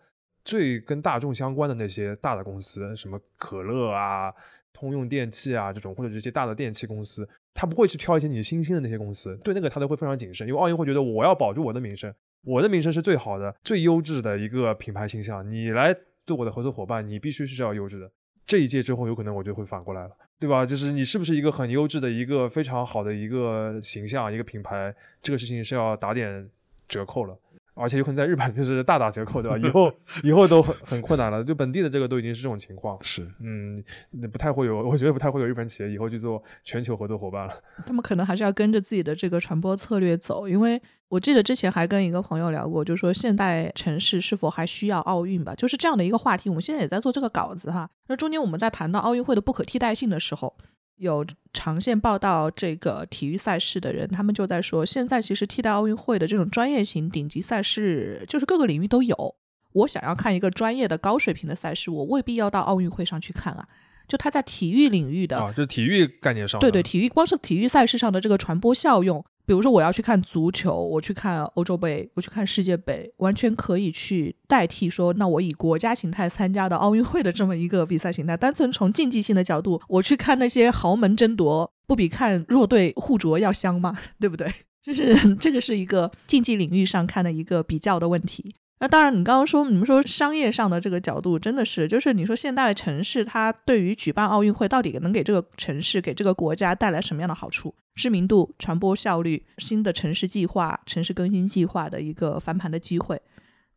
[0.43, 4.33] 最跟大众相关的那些大的公司，什么可乐啊、
[4.73, 12.13] 通用电器啊这种，或者这些大的电器公司，他不会去挑一些你新兴的那些公司，对那个他都会非常谨慎，因为奥运会觉得我要保住我的名声，
[12.43, 18.11] 我的名声是最好的、最优质的一个品牌形象，你来做我的合作伙伴，你必须是要优质的。
[18.45, 20.65] 这一届之后，有可能我就会反过来了，对吧？
[20.65, 26.49] 就是你是不是一个很优质的一个非常好的一个形象、一个品牌，这个事情是要打点
[26.89, 27.37] 折扣了。
[27.75, 29.57] 而且有可能在日本就是大打折扣，对吧？
[29.57, 29.91] 以后
[30.23, 32.97] 以后都很很困难了，就本地的这个都已经是这种情况。
[33.01, 33.83] 是，嗯，
[34.31, 37.53] 不太会有，我觉得不太会有日本企业以后去做全球合作伙伴了。
[37.85, 45.55] 他们可能还是要跟着自己的这个传播策略走，因为我记得之前还跟一个朋友聊过，就是说现代城市是否还需要奥运吧？
[45.55, 46.49] 就是这样的一个话题。
[46.49, 47.89] 我们现在也在做这个稿子哈。
[48.07, 50.55] 那中间我们在谈到奥运会的不可替代性的时候。
[50.97, 59.35] 有长线报道这个体育赛事的人，他们就在说，现在其实替代奥运会的这种专业型顶级赛事，就是各个领域都有。
[59.73, 63.67] 我想要看一个专业的高水平的赛事，我未必要到奥运会上去看啊。
[64.07, 69.23] 就他在体育领域的啊，就是体育概念上，对对，体育光是体育赛事上的这个传播效用。
[69.45, 78.37] 比如说，我要去看足球，我去看欧洲杯，我去看世界杯，完全可以去代替说，那我以国家形态参加的奥运会的这么一个比赛形态。
[78.37, 83.97] 单纯从竞技性的角度，我去看那些豪门争夺，不比看弱队互啄要香吗？
[84.19, 84.49] 对不对？
[84.83, 88.53] 就是这个是一个竞技领域上看的一个比较的问题。
[88.83, 97.73] 那当然，你刚刚说你们说商业上的这个角度，真的是就是你说现代城市它对于举办奥运会到底能给这个城市、给这个国家带来什么样的好处？
[97.95, 103.17] 知名度、传播效率、新的城市计划、城市更新计划的一个翻盘的机会，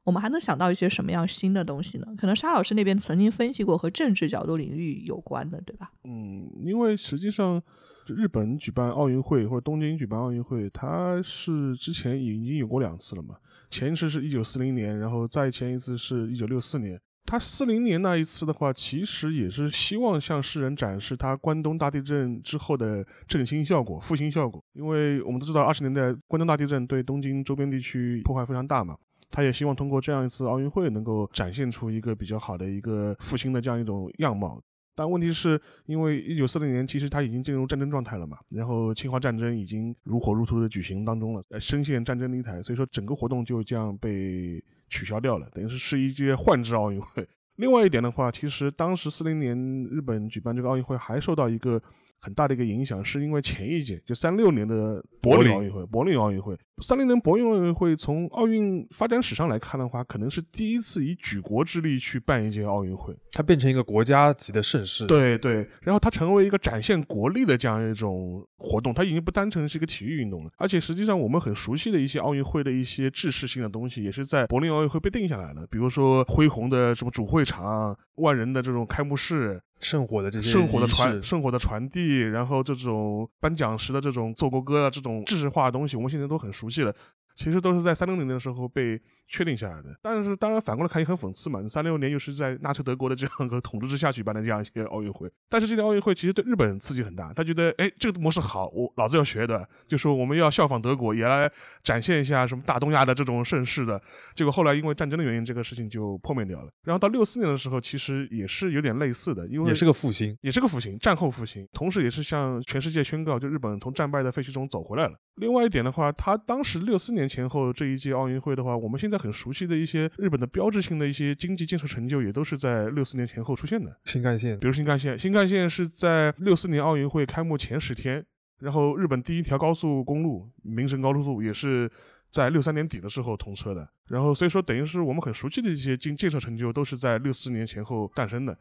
[0.02, 2.06] 我们还能想到一些什么样新的东西呢？
[2.18, 5.92] 可能沙老师那边曾经分析过和政治角度领域有关的，对吧？
[6.02, 7.62] 嗯，因为实际上
[8.08, 13.36] 日本举办奥运会或者东京举办奥运会，它是之前已经有过两次了嘛。
[13.70, 17.00] 前一次是一九四零年，然后再前一次是一九六四年。
[17.28, 24.62] 他四零年那一次的话，其实也是希望向世人展示他关东大地震之后的振兴效果、复兴效果。
[24.74, 28.96] 因为我们都知道，二十年代关东大地震对东京周边地区破坏非常大嘛，
[29.28, 34.62] 他也希望通过这样一次奥运会，能够展现出一个比较好的一个复兴的这样一种样貌。
[34.96, 47.28] 但问题是，因为一九四零年其实它已经进入战争状态了嘛，然后侵华战争已经如火如荼的举行当中了，呃深陷战争泥潭，所以说整个活动就这样被取消掉了，等于是是一届换制奥运会。
[47.56, 49.56] 另外一点的话，其实当时四零年
[49.90, 51.80] 日本举办这个奥运会还受到一个
[52.26, 63.16] 很大的一个影响，是因为前一届就三六年的柏柏林林奥运会，柏林奥运会，三零年柏林奥运会从奥运发展史上来看的话，可能是第一次以举国之力去办一届奥运会。
[63.30, 86.94] 它变成一个国家级的盛事。，对对，然后它成为一个展现国力的这样一种活动，它已经不单纯是一个体育运动了，而且实际上我们很熟悉的一些奥运会的一些制式性的东西，也是在柏林奥运会被定下来了，比如说恢宏的什么主会场、万人的这种开幕式、圣火的这些圣火的传圣火的传递，然后这种颁奖时的这种奏国歌啊，这种制式化的东西，我们现在都很熟悉了。
[87.34, 88.98] 其实都是在三六零的时候被
[89.28, 89.96] 确定下来的。
[90.02, 95.30] 但是当然反过来看也很讽刺嘛，三六年又是在纳粹德国的这样一个统治之下举办的这样一些奥运会。
[95.48, 101.50] 但是这届奥运会其实对日本刺激很大，他觉得哎这个模式好，我老子要学的，就说我们要效仿德国，也来
[101.82, 104.00] 展现一下什么大东亚的这种盛世的。
[104.34, 106.70] 结果后来因为战争的原因，这个事情就破灭掉了。
[106.84, 110.36] 然后到六四年的时候，其实也是有点类似的，因为也是个复兴。
[110.42, 115.14] 也是个复兴，战后复兴，同时也是向全世界宣告，就日本从战败的废墟中走回来了。
[115.36, 123.96] 另外一点的话，他当时六四年前后这一届奥运会的话，我们现在很熟悉的一些日本的标志性的一些经济建设成就，也都是在六四年前后出现的。
[124.04, 128.24] 新干线比如新干线，新干线是在六四年奥运会开幕前十天，
[128.60, 131.90] 然后日本第一条高速公路名神高速路也是
[132.30, 133.88] 在六三年底的时候通车的。
[134.08, 138.56] 然后所以说，等于是我们很熟悉的一些经建设成就，都是在六四年前后诞生的。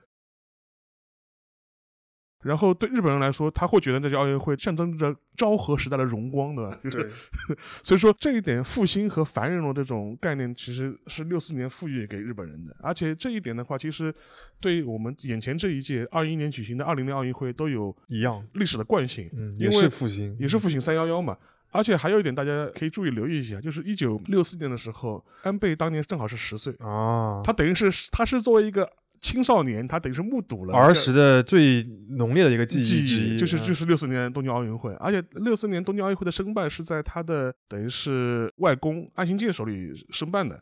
[2.46, 6.80] 然后对日本人来说，他会觉得那届奥运会象征着昭和时代的荣光，对吧？
[6.84, 7.12] 就是，
[7.82, 12.76] 所以说这一点复兴和繁荣的这种概念，其实是六四年赋予给日本人的。
[12.82, 14.14] 而且这一点的话，其实
[14.60, 21.36] 对我们眼前这一届二一年举行的二零年奥运会都有一样，历史的惯性，也是复兴，也是复兴三幺幺嘛。
[21.72, 28.90] 而且还有一点，大家可以注意留意一下，就是一九六四年的时候，安倍当年正好是十岁，啊，他等于是他是作为一个
[29.26, 40.62] 青少年，他等于是目睹了儿时的最浓烈的一个记记忆之一，就是嗯就是六四年东京奥运会，而且六四年东京奥运会的申办是在他的等于是外公安信介手里申办的，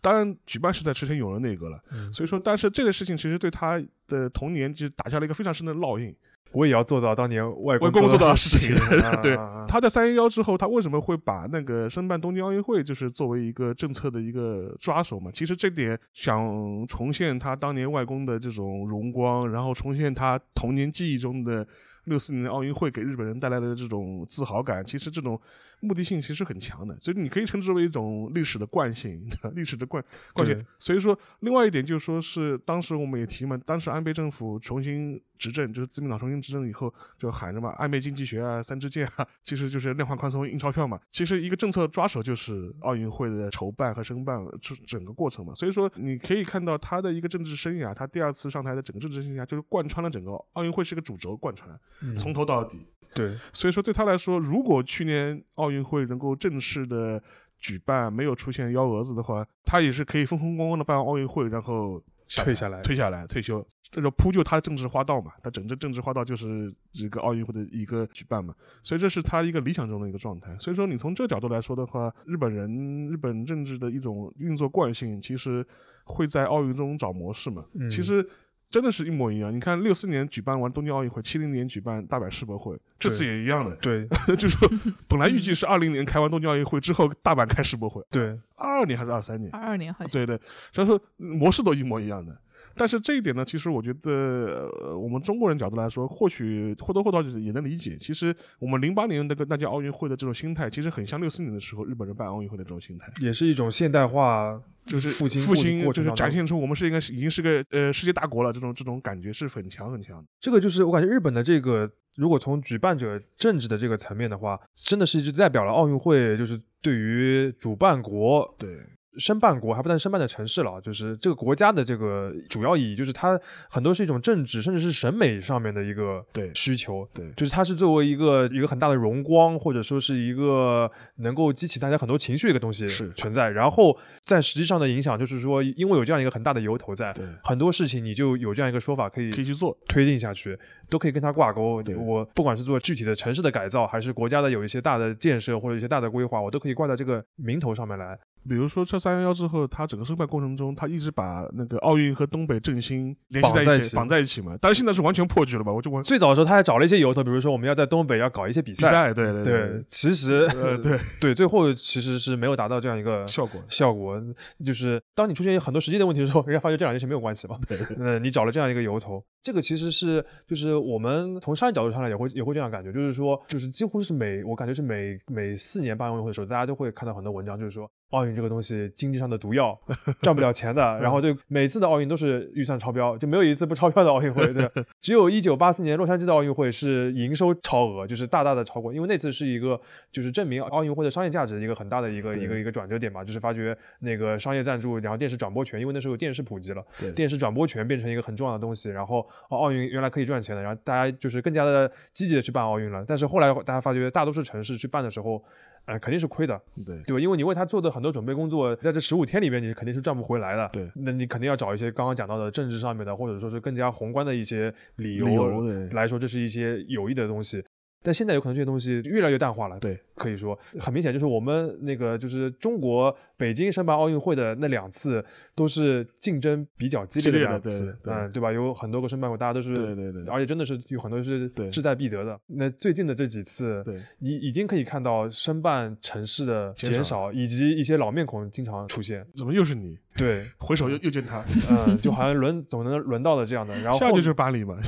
[0.00, 6.14] 当然举办是在池田勇人内阁了，嗯所以说，但是这个事情其实对他的童年就打下了一个非常深的烙印。
[6.52, 9.36] 我也要做到当年外外公做到到的的事情啊 对。
[9.66, 15.30] 他在三幺幺之后，他为什么会把那个申办东京奥运会就是作为一个政策的一个抓手嘛？
[15.32, 21.66] 其实这点想重现他当年外公的这种荣光，然后重现他童年记忆中的
[22.04, 25.40] 六四年的奥运会给日本人带来的这种自豪感，其实这种
[25.80, 30.02] 目的性其实很强的，所以你可以称之为一种历史的惯性， 历史的惯
[30.32, 30.64] 惯性。
[30.78, 40.98] 所以说，另外一点就是说是当时我们也提嘛，当时安倍政府重新执政，就是自民党重新执政以后，就喊什么，安倍经济学啊，三支箭啊， 其实就是量化宽松、印钞票嘛。
[41.10, 45.54] 其实一个政策抓手就是奥运会的筹办和申办这整个过程嘛。
[45.54, 51.68] 所以说，你可以看到他的一个政治生涯，他第二次上台的整个政治生涯就是贯穿了整个奥运会是个主轴贯穿，
[52.02, 52.86] 嗯从头到底。
[53.14, 57.22] 对所以说对他来说，如果去年奥运会能够正式的
[57.60, 65.30] 举办，没有出现幺蛾子的话，他也是可以风风光光的办完奥运会，然后退下来退下来退休，这就铺就他的政治花道嘛。
[65.44, 70.52] 他整个政治花道就是这个奥运会的一个举办嘛，所以这是他一个理想中的一个状态。
[70.58, 75.64] 所以说你从这个角度来说的话，日本人日本政治的一种运作惯性，其实
[76.02, 77.64] 会在奥运中找模式嘛。
[77.74, 78.28] 嗯其实。
[78.74, 79.54] 真的是一模一样。
[79.54, 83.76] 你看，六四年举办完东京奥运会，七零年举办大阪世博会，这次也一样的。
[83.76, 84.04] 对
[84.36, 84.68] 就是说，
[85.06, 89.48] 本来预计是二零年开完东京奥运会之后，大阪开世博会，对，二二年还是二三年？
[89.52, 90.36] 二二年好像对对，
[90.72, 92.36] 所以说模式都一模一样的。
[92.76, 97.96] 但是这一点呢，其实我觉得，呃，我们中国人角度来说，或许或多或少也能理解。
[97.98, 110.24] 其实我们零八年那个那届奥运会的这种心态，其实很像六四年的时候日本人办奥运会的这种心态，也是一种现代化，就是复兴复兴，就是展现出我们是应该是已经是个呃世界大国了，这种这种感觉是很强很强的。
[110.40, 118.70] 这个就是我感觉日本的这个，如果从举办者政治的这个层面的话，真的是就代表了奥运会，就是对于主办国对，
[119.18, 123.38] 申办国还不但申办的城市了，就是这个国家的这个主要意义，就是它
[123.70, 127.08] 很多是一种政治甚至是审美上面的一个对需求。
[127.12, 133.48] 对就是它是作为一个一个很大的荣光，或者说是一个能够激起大家很多情绪的一个东西是存在。
[133.50, 139.76] 然后在实际上的影响，就是说，因为有这样一个很大的由头在，对很多事情你就有这样一个说法可以可以去做。
[139.88, 140.58] 推进下去，
[140.88, 141.82] 都可以跟它挂钩。
[141.96, 148.18] 我不管是做具体的城市的改造，还是国家的有一些大的建设或者一些大的规划，我都可以挂在这个名头上面来。
[148.48, 154.56] 比如说，这三幺幺之后，他整个申办过程中，他一直把那个奥运和东北振兴联系在一起，绑在一起嘛。
[154.60, 155.72] 但是现在是完全破局了吧？
[155.72, 158.88] 我就完最早的时候，他还找了一些由头，比如说我们要在东北要搞一些比赛。
[158.88, 164.20] 比赛，对对对，其实呃对 对，最后其实是没有达到这样一个效果效果。
[164.64, 167.58] 就是当你出现很多实际的问题的时候，人家发觉这两件事没有关系嘛。
[167.66, 179.78] 对 呃，你找了这样一个由头，这个其实是就是我们从商业角度上来也会也会这样感觉，就是说就是几乎是每我感觉是每每四年办奥运会的时候，大家都会看到很多文章，就是说奥运这个东西经济上的毒药，
[180.22, 180.82] 赚不了钱的。
[180.98, 184.50] 然后对每次的奥运都是预算超标，就没有一次不超标的奥运会。
[184.54, 184.70] 对，
[185.02, 189.78] 只有一九八四年洛杉矶的奥运会是营收超额，就是大大的超过，因为那次是一个
[190.10, 196.82] 就是证明奥运会的商业价值的一个很大的一个一个一个转折点嘛，就是发掘那个商业赞助，然后电视转播权，因为那时候有电视普及了，
[197.14, 203.04] 电视转播权变成一个很重要的东西，然后奥运原来可以赚钱的，然后大家就是更加的积极的去办奥运了。
[203.06, 205.42] 但是后来大家发觉，大多数城市去办的时候，
[205.84, 207.20] 呃，肯定是亏的，对对吧？
[207.20, 210.68] 因为你为他做的很多准备工作，在这十五天里面，你肯定是赚不回来的。
[210.72, 215.62] 对，那你肯定要找一些刚刚讲到的政治上面的，或者说是更加宏观的一些理由
[215.92, 217.64] 来说，这是一些有益的东西。
[218.04, 225.24] 但现在有可能这些东西越来越淡化了，对，可以说很明显，就是我们那个就是中国北京申办奥运会的那两次
[225.54, 228.52] 都是竞争比较激烈的两次，嗯，对吧？
[228.52, 232.38] 有很多个申办会，大家都是，对对对，而且真的是有很多是志在必得的。
[232.46, 239.26] 那最近的这几次，对，已已经可以看到申办城市的减少，以及一些老面孔经常出现。
[239.34, 239.96] 怎么又是你？
[240.14, 243.74] 对， 回首又又见他，嗯，就好像轮总能轮到的这样的。
[243.78, 244.78] 然后下就是巴黎嘛，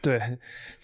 [0.00, 0.20] 对，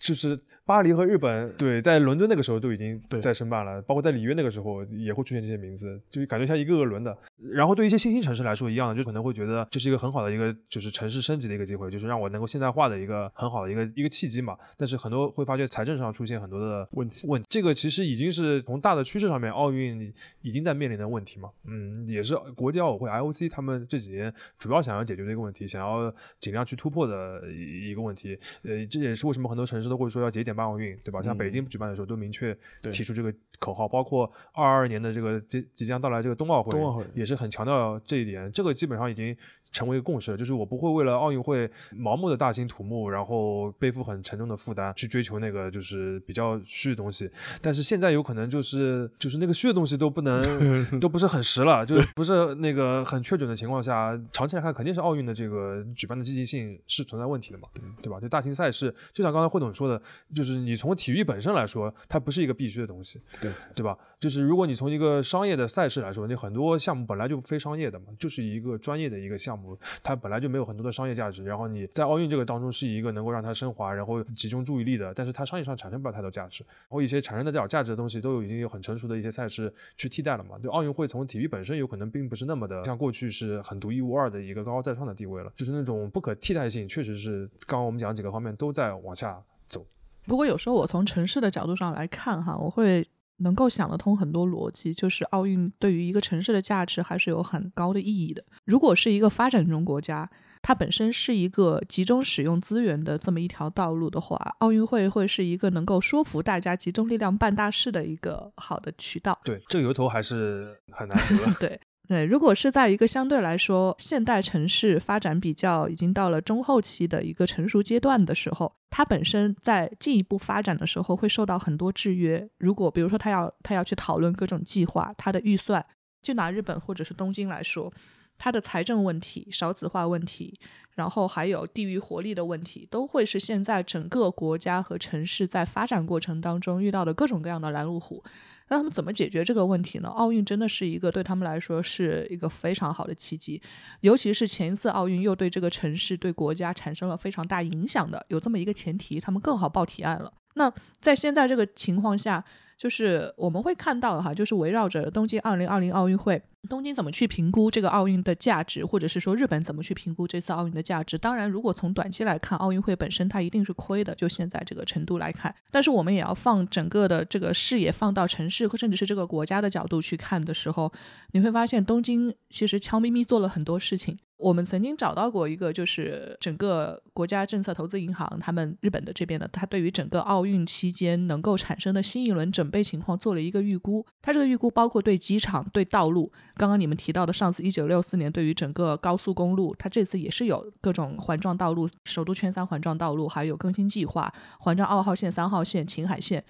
[0.01, 0.37] 就是。
[0.67, 7.17] 巴黎和日本对，在伦敦那个时候都已经在申办了，包括在里约那个时候也会出现这些名字，就感觉像一个个轮的。
[7.39, 14.59] 然后对一些新兴城市来说一样，就可能会觉得这是一个很好的一个就是城市升级的一个机会，就是让我能够现代化的一个很好的一个一个契机嘛。
[14.77, 20.13] 但是很多会发觉财政上出现很多的问题，问这个其实已经是从大的趋势上面，奥运
[20.43, 21.49] 已经在面临的问题嘛。
[21.69, 28.37] 嗯，也是国际奥委会 IOC 他们这几年主要想要解决的一个问题，想要尽量去突破的一个问题。
[28.65, 31.23] 呃，这也是为什么很多城市都会说要节点办奥运，对吧？
[31.23, 32.57] 像北京举办的时候都明确
[32.91, 38.51] 提出这个口号，包括二二年的这个即即将到来这个冬奥会，也是很强调这一点。
[38.51, 39.37] 这个基本上已经
[39.73, 47.31] 成为一个共识了，就是我不会为了奥运会盲目的大兴土木，然后背负很沉重的负担去追求那个就是比较虚的东西。
[47.61, 50.45] 但是现在有可能就是就是那个虚的东西都不能
[51.01, 57.69] 都不是很实了，就是不是那个很确准的情况下，长期来看肯定是奥运的这个举办的积极性是存在问题的嘛，
[58.03, 58.21] 对吧？
[58.21, 60.01] 就大型赛事，就像刚才慧总说的，
[60.35, 63.97] 就是你从体育本身来说，它不是一个必须的东西，对对吧？
[64.19, 69.56] 就是如果你从一个商业的赛事来说，你很多项目本来就非商业的嘛，就是一个专业的一个项目，
[70.03, 71.45] 它本来就没有很多的商业价值。
[71.45, 76.65] 然后你在奥运这个当中是一个能够让它升华，然后集中注意力的，但是它商业上产生不了太多价值。
[76.65, 80.59] 然后一些产生的点价值的东西，都有已经有很成熟的一些赛事去替代了嘛。
[80.59, 89.85] 就奥运会从体育本身有可能并不是那么的像过去是很独一无二的一个高高在上的地位了，就是那种不可替代性，确实是刚刚我们讲几个方面都在往下走。
[90.27, 93.07] 不过有时候我从城市的角度上来看，哈，我会
[93.39, 98.45] 能够想得通很多逻辑，就是奥运对于一个城市的价值还是有很高的意义的。
[98.65, 100.29] 如果是一个发展中国家，
[100.63, 109.39] 它本身是一个集中使用资源的这么一条道路的话，奥运会会是一个能够说服大家集中力量办大事的一个好的渠道。
[109.45, 111.53] 对，这个由头还是很难得。
[111.61, 111.81] 对。
[112.09, 122.49] 对，如果是在一个相对来说现代城市发展比较已经到了中后期的一个成熟阶段的时候，它本身在进一步发展的时候会受到很多制约。
[122.59, 125.85] 如果比如说它要它要去讨论各种计划，它的预算，
[126.23, 127.93] 就拿日本或者是东京来说，
[128.39, 130.55] 它的财政问题、少子化问题，
[130.95, 138.23] 然后还有地域活力的问题，都会是现在整个国家和城市在发展过程当中遇到的各种各样的拦路虎。
[138.69, 140.09] 那他们怎么解决这个问题呢？
[140.09, 143.61] 奥运真的是一个对他们来说是一个非常好的契机，
[144.01, 150.33] 尤其是前一次奥运又对这个城市、对国家产生了非常大影响的，有这么一个前提，他们更好报提案了。
[150.55, 152.45] 那在现在这个情况下。
[152.79, 161.17] 就是我们会看到哈，就是围绕着东京二零二零奥运会，东京怎么去评估这个奥运的价值，或者是说日本怎么去评估这次奥运的价值？
[161.17, 165.55] 当然，如果从短期来看，奥运会本身它一定是亏的，就现在这个程度来看。
[165.71, 170.93] 但是我们也要放整个的这个视野放到城市，甚至是这个国家的角度去看的时候，
[171.33, 174.19] 你会发现东京其实悄咪咪做了很多事情。
[174.39, 184.05] 我们曾经找到过一个，就是整个国家政策投资银行，他们日本的这边的，他对于整个奥运期间能够产生的新一轮准备情况做了一个预估。
[184.21, 196.43] 他这个预估包括对机场、对道路，刚刚你们提到的上次一九六四年对于整个高速公路，它这次也是有各种环状道路、首都圈三环状道路，还有更新计划，环状二号线、三号线、秦海线。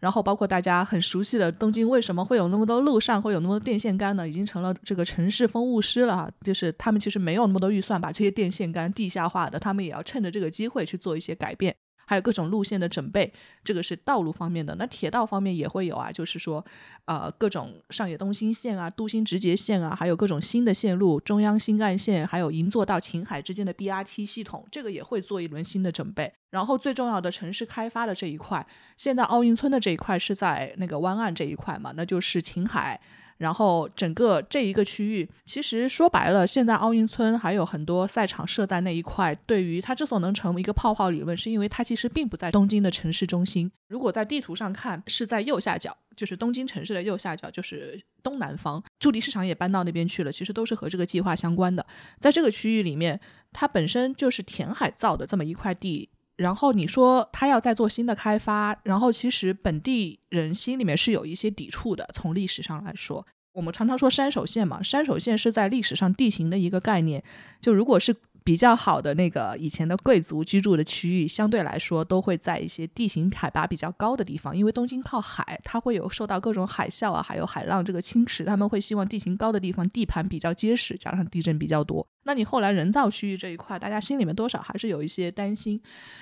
[0.00, 4.26] 然后包括大家很熟悉的东京，为什么会有那么多路上会有那么多电线杆呢？
[4.26, 6.30] 已经成了这个城市风物师了。
[6.40, 11.76] 就是他们其实没有那么多预算把这些电线杆地下化的，他们也要趁着这个机会去做一些改变。
[12.10, 13.32] 还有各种路线的准备，
[13.62, 14.74] 这个是道路方面的。
[14.74, 16.64] 那铁道方面也会有啊，就是说，
[17.04, 26.32] 呃，各种上野东新线啊、都心直捷线啊，还有各种新的线路，中央新干线，还有银座到秦海之间的 BRT 系统，这个也会做一轮新的准备。
[26.50, 33.00] 然后最重要的城市开发的这一块，现在奥运村的这一块是在那个湾岸这一块嘛，那就是秦海。
[33.40, 39.34] 然后整个这一个区域，其实说白了，现在奥运村还有很多赛场设在那一块。
[39.46, 43.72] 对于它之所以能成为一个泡泡理论，是因为它其实并不在东京的城市中心。
[43.88, 48.82] 如果在地图上看，是在右下角，就是东京城市的右下角，就是东南方。
[48.98, 51.86] 驻地市场也搬到那边去了，其实都是和这个计划相关的。
[52.20, 53.18] 在这个区域里面，
[53.52, 56.10] 它本身就是填海造的这么一块地。
[56.40, 62.08] 然后你说他要再做新的开发，然后其实本地人心里面是有一些抵触的。
[62.14, 67.22] 从历史上来说，我们常常说山手线嘛，山手线是在历史上地形的一个概念。
[67.60, 82.06] 就如果是比较好的那个以前的贵族居住的区域，相对来说都会在一些地形海拔比较高的地方，因为东京靠海，它会有受到各种海啸啊，还有海浪这个侵蚀，他们会希望地形高的地方地盘比较结实，加上地震比较多。
[82.24, 85.80] 那你后来人造区域这一块，大家心里面多少还是有一些担心，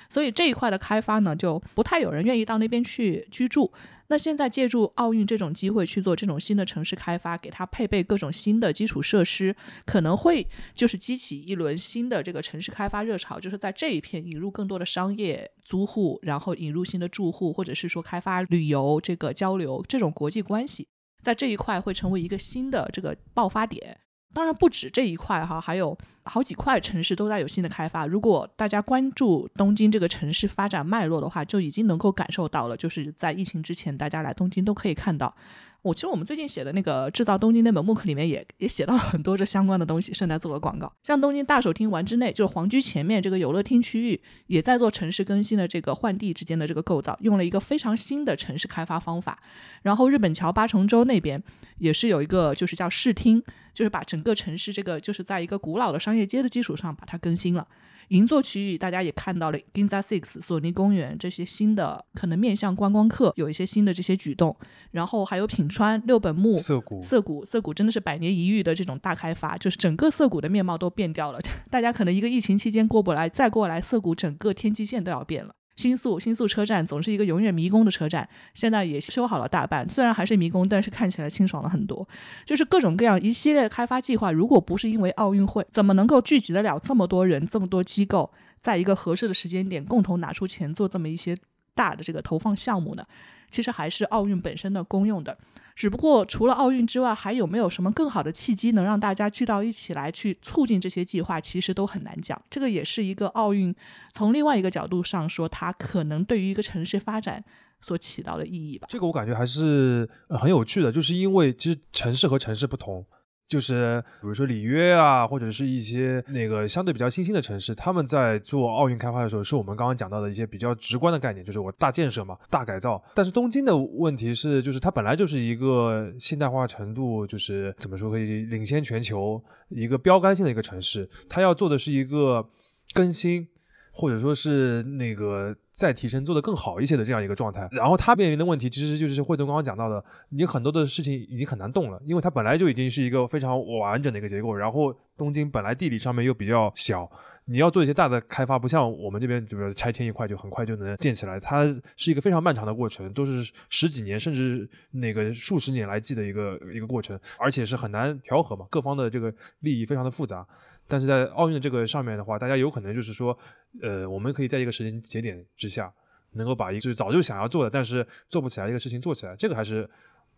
[0.09, 3.71] 所以这一块的开发呢，就不太有人愿意到那边去居住。
[4.07, 20.87] 那现在借助奥运这种机会去做这种新的城市开发，给它配备各种新的基础设施，可能会就是激起一轮新的这个城市开发热潮，就是在这一片引入更多的商业租户，然后引入新的住户，或者是说开发旅游这个交流这种国际关系，
[21.21, 23.99] 在这一块会成为一个新的这个爆发点。
[24.33, 28.05] 当然不止这一块哈，还有好几块城市都在有新的开发。
[28.05, 32.77] 如果大家关注东京这个城市发展脉络的话，就已经能够感受到了。
[32.77, 35.35] 就是在疫情之前，大家来东京都可以看到。
[35.81, 40.91] 我其实我们最近写的那个制造东京那本 MOOC 里面也也写到了很多这相关的东西，顺带做个广告。
[41.03, 49.41] 像东京大手町丸之内，就是皇居前面这个游乐厅区域，也在做城市更新的这个换地之间的这个构造，用了一个非常新的城市开发方法。
[49.83, 51.41] 然后日本桥八重洲那边
[51.77, 53.41] 也是有一个，就是叫视听，
[53.73, 57.65] 就是把整个城市这个就是在一个古老的商业街的基础上把它更新了。
[58.09, 64.55] 银座区域，大家也看到了 Ginza Six、索尼公园这些新的可能面向观光客有一些新的这些举动，
[64.91, 71.39] 然后还有品川、六本木、涩谷、涩谷、涩谷真的是百年一遇的这种大开发，就是整个涩谷的面貌都变掉了。
[71.69, 75.53] 大家可能一个疫情期间过不来，再过来涩谷整个天际线都要变了。
[75.79, 82.05] 新宿新宿车站总是一个永远迷宫的车站，现在也修好了大半，虽然还是迷宫，但是看起来清爽了很多。
[82.45, 91.33] 就是各种各样一系列的开发计划，如果不是因为奥运会，怎么能够聚集得了这么多人、这么多机构，在一个合适的时间点共同拿出钱做这么一些
[91.73, 93.05] 大的这个投放项目呢？
[93.49, 95.37] 其实还是奥运本身的功用的。
[95.79, 101.39] 只不过除了奥运之外，还有没有什么更好的契机能让大家聚到一起来去促进这些计划？
[101.39, 102.39] 其实都很难讲。
[102.49, 103.73] 这个也是一个奥运
[104.11, 107.41] 从另外一个角度上说，它可能对于一个城市发展
[107.79, 108.89] 所起到的意义吧。
[108.89, 113.05] 这个我感觉还是很有趣的，就是因为其实城市和城市不同。
[113.49, 123.03] 就是比如说里约啊，或者是一些那个相对比较新兴的城市，他们在做奥运开发的时候，是我们刚刚讲到的一些比较直观的概念，就是我大建设嘛，大改造。
[123.15, 132.47] 但是东京的问题是，就是它本来就是一个现代化程度，就是怎么说可以领先全球一个标杆性的一个城市，它要做的是一个
[132.93, 133.47] 更新。
[133.91, 147.09] 或者说是那个再提升做得更好一些的这样一个状态，然后它面临的问题其实就是惠总刚刚讲到的，你很多的事情已经很难动了，因为它本来就已经是一个非常完整的一个结构，然后东京本来地理上面又比较小，
[147.45, 151.65] 你要做一些大的开发，不像我们这边，就比如拆迁一块就很快就能建起来，它
[151.95, 160.45] 是一个非常漫长的过程，都是十几年甚至那个数十年来计的一个一个过程，而且是很难调和嘛，各方的这个利益非常的复杂。
[160.89, 163.37] 但是在奥运的这个上面的话，大家有可能就是说，
[163.81, 165.93] 呃，我们可以在一个时间节点之下，
[166.33, 169.87] 能够把一个就是早就想要做的，但是做不起来一个事情做起来，这个还是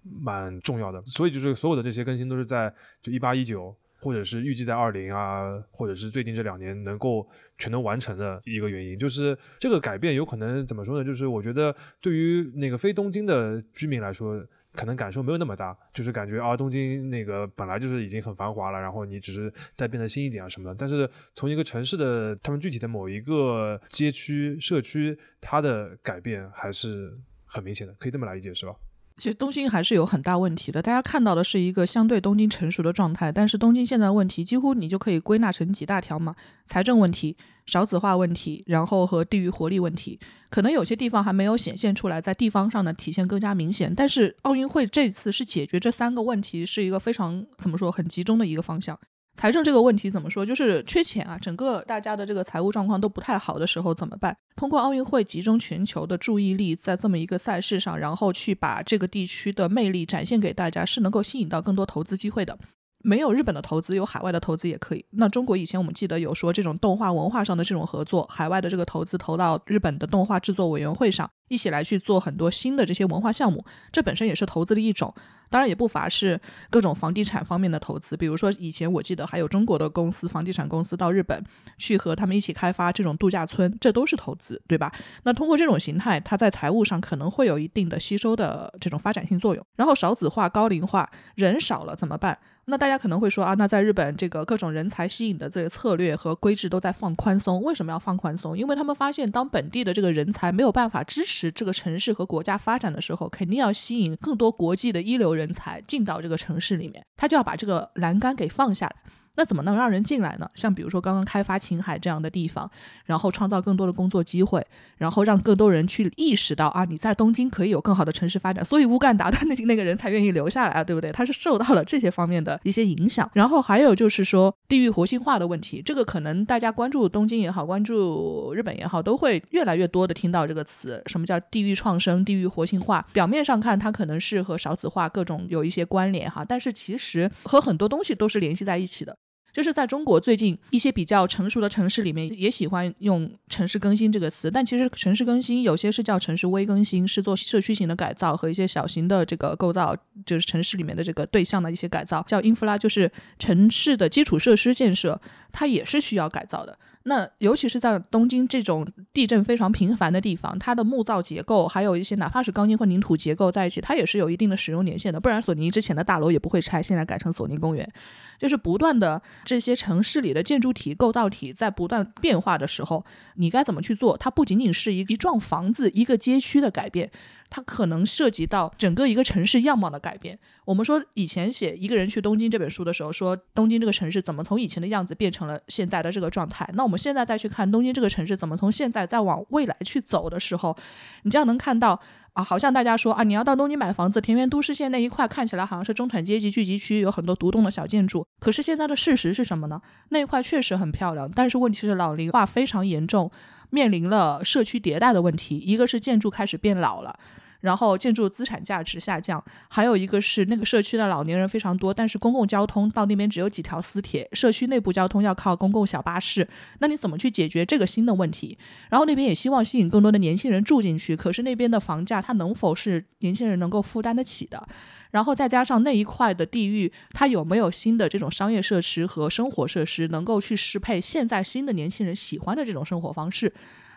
[0.04, 1.02] 蛮重要的。
[1.06, 2.72] 所以就是所有的这些更新都是在
[3.02, 7.26] 就一八一九，或者是预计在二零啊，或者是最近这两年能够
[7.58, 9.00] 全都完成的一个原因。
[9.00, 11.04] 就是这个改变有可能怎么说呢？
[11.06, 14.46] 就是我觉得对于那个非东京的居民来说。
[14.74, 20.76] 可能感受没有那么大，就是感觉啊，东京那个本来就是已经很繁华了，然后你只是再变得新一点啊什么的。
[20.76, 28.74] 但是从一个城市的他们具体的某一个街区、社区，它的改变还是很明显的，可以这么来理解，是吧？
[29.18, 40.20] 其实东京还是有很大问题的，大家看到的是一个相对东京成熟的状态，但是东京现在问题几乎你就可以归纳成几大条嘛：财政问题、少子化问题，然后和地域活力问题。
[40.50, 43.94] 可能有些地方还没有显现出来，在地方上的体现更加明显。
[43.96, 49.00] 但是奥运会这次是解决这三个问题，是一个非常怎么说很集中的一个方向。
[49.34, 50.46] 财政这个问题怎么说？
[50.46, 54.36] 就是缺钱啊，整个大家的这个财务状况都不太好的时候怎么办？
[54.58, 62.60] 通过奥运会集中全球的注意力在这么一个赛事上，然后去把这个地区的魅力展现给大家，是能够吸引到更多投资机会的。
[63.04, 65.06] 没有日本的投资，有海外的投资也可以。
[65.12, 75.14] 那中国以前我们记得有说这种动画文化上的这种合作，海外的这个投资投到日本的动画制作委员会上，一起来去做很多新的这些文化项目，这本身也是投资的一种。
[75.50, 76.40] 当然也不乏是
[76.70, 81.44] 各种房地产方面的投资，比如说以前我记得还有中国的公司，房地产公司到日本
[81.78, 84.90] 去和他们一起开发这种度假村，这都是投资，对吧？
[85.24, 89.66] 那通过这种形态，它在财务上可能会有一定的吸收的这种发展性作用。
[89.76, 92.40] 然后少子化、高龄化，人少了怎么办？
[92.72, 98.58] 那大家可能会说啊，那在日本这个各种人才吸引的这个策略和规制都在放宽松，为什么要放宽松？
[98.58, 108.96] 因为他们发现，当本地的这个人才没有办法支持这个城市和国家发展的时候，肯定要吸引更多国际的一流人才进到这个城市里面，他就要把这个栏杆给放下来。
[109.36, 110.50] 那怎么能让人进来呢？
[110.56, 112.70] 像比如说刚刚开发青海这样的地方，
[113.06, 114.66] 然后创造更多的工作机会，
[114.98, 121.12] 然后让更多人去意识到啊，你在东京可以有更好的城市发展，所以乌干达的那那个人才愿意留下来啊，对不对？
[121.12, 123.30] 他是受到了这些方面的一些影响。
[123.34, 133.06] 然后还有就是说地域活性化的问题，这个可能大家关注东京也好，关注日本也好，都会越来越多的听到这个词，什么叫地域创生、地域活性化？
[133.14, 139.18] 表面上看它可能是和少子化各种有一些关联哈，但是其实和很多东西都是联系在一起的。
[139.54, 149.96] 就是在中国最近一些比较成熟的城市里面，也喜欢用“城市更新”这个词，但其实城市更新有些是叫城市微更新，是做社区型的改造和一些小型的这个构造，
[150.26, 155.20] 就是城市里面的这个对象的一些改造，叫英弗拉，就是城市的基础设施建设，
[155.52, 156.78] 它也是需要改造的。
[157.04, 165.20] 那尤其是在东京这种地震非常频繁的地方，它的木造结构还有一些哪怕是钢筋混凝土结构在一起，它也是有一定的使用年限的。
[165.20, 167.92] 不然索尼之前的大楼也不会拆，现在改成索尼公园。
[168.38, 173.04] 就是不断的这些城市里的建筑体构造体在不断变化的时候，
[173.36, 174.18] 你该怎么去做？
[174.18, 177.10] 它不仅仅是一一幢房子、一个街区的改变。
[177.52, 180.40] 它可能涉及到整个一个城市样貌的改变。
[180.64, 186.68] 我们说以前写《一个人去东京》这本书的时候，说东京这个城市怎么从以前的样子变成了现在的这个状态。
[186.76, 190.76] 那我们现在再去看东京这个城市怎么从现在再往未来去走的时候，
[191.24, 192.00] 你这样能看到
[192.32, 198.26] 啊，好像大家说啊，你要到东京买房子，田园都市线那一块看起来好像是中产阶级聚集区，有很多独栋的小建筑。
[198.40, 199.82] 可是现在的事实是什么呢？
[200.10, 203.30] 那一块确实很漂亮，但是问题是老龄化非常严重，
[203.72, 205.58] 面临了社区迭代的问题。
[205.58, 207.20] 一个是建筑开始变老了。
[207.62, 216.48] 然后建筑资产价值下降，还有一个是那个社区的老年人非常多，但是公共交通到那边只有几条私铁，社区内部交通要靠公共小巴士。
[216.80, 218.58] 那你怎么去解决这个新的问题？
[218.90, 224.68] 然后那边也希望吸引更多的年轻人住进去，可是那边的房价它能否是年轻人能够负担得起的？
[225.12, 233.54] 然后再加上那一块的地域，它有没有新的这种商业设施和生活设施能够去适配现在新的年轻人喜欢的这种生活方式？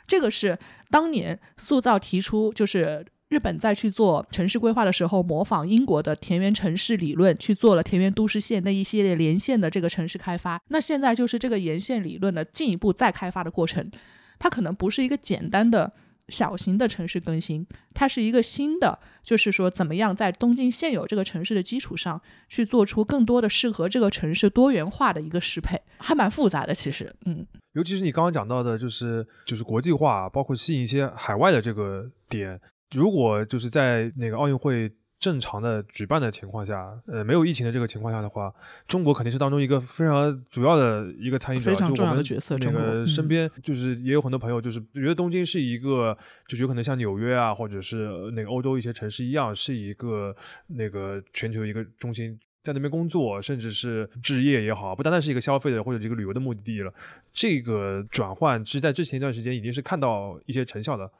[0.06, 0.58] 这个是
[0.90, 3.06] 当年塑造提出就是。
[3.34, 10.62] 日本在去做城市规划的时候，模仿英国的田园城市理论，去做了田园都市线那一系列连线的这个城市开发。
[10.68, 13.90] 那现在就是这个沿线理论的进一步再开发的过程，
[14.38, 15.92] 它可能不是一个简单的
[16.28, 26.72] 小型的城市更新，它是一个新的，就是说怎么样在东京现有这个城市的基础上，去做出更多的适合这个城市多元化的一个适配，还蛮复杂的。
[26.72, 32.60] 其实，嗯，尤其是你刚刚讲到的，就是就是国际化，包括吸引一些海外的这个点。
[32.94, 34.90] 如果就是在那个奥运会
[35.20, 38.52] 正常的举办的情况下，呃，没有疫情的这个情况下的话，
[38.86, 42.58] 中国肯定是当中一个非常主要的一个参与者，非常重要的角色。
[42.58, 46.14] 那个身边就是也有很多朋友，就是觉得东京是一个，
[46.46, 56.92] 就有可能像纽约啊，或者是那个欧洲一些城市一样，是一个那个全球一个中心，在那边工作，甚至是置业也好，不单单是一个消费的或者一个旅游的目的地了。
[57.32, 61.10] 这个转换其实，在之前一段时间已经是看到一些成效的。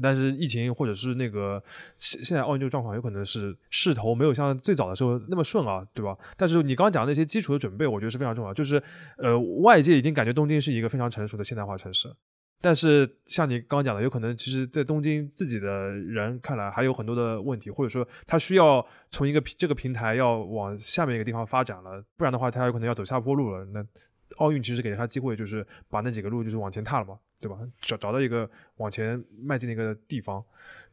[0.00, 1.62] 但是疫情或者是那个
[1.96, 6.16] 现现在奥运这个状况，有可能是势头没有像最早的时候那么顺啊，对吧？
[6.36, 8.54] 但是你刚刚讲的那些基础的准备，我觉得是非常重要。
[8.54, 8.82] 就是
[9.18, 12.08] 呃，外界已经感觉东京是一个非常成熟的现代化城市，
[12.60, 23.64] 但是像你刚刚讲的，有可能其实在东京自己的人看来还有很多的问题，或者说他需要从一个这个平台要往下面一个地方发展了，不然的话他有可能要走下坡路了。
[23.66, 23.84] 那
[24.42, 27.18] 奥运其实给了他机会，就是把那几个路就是往前踏了嘛。
[27.42, 27.58] 对吧？
[27.80, 30.40] 找找到一个往前迈进的一个地方，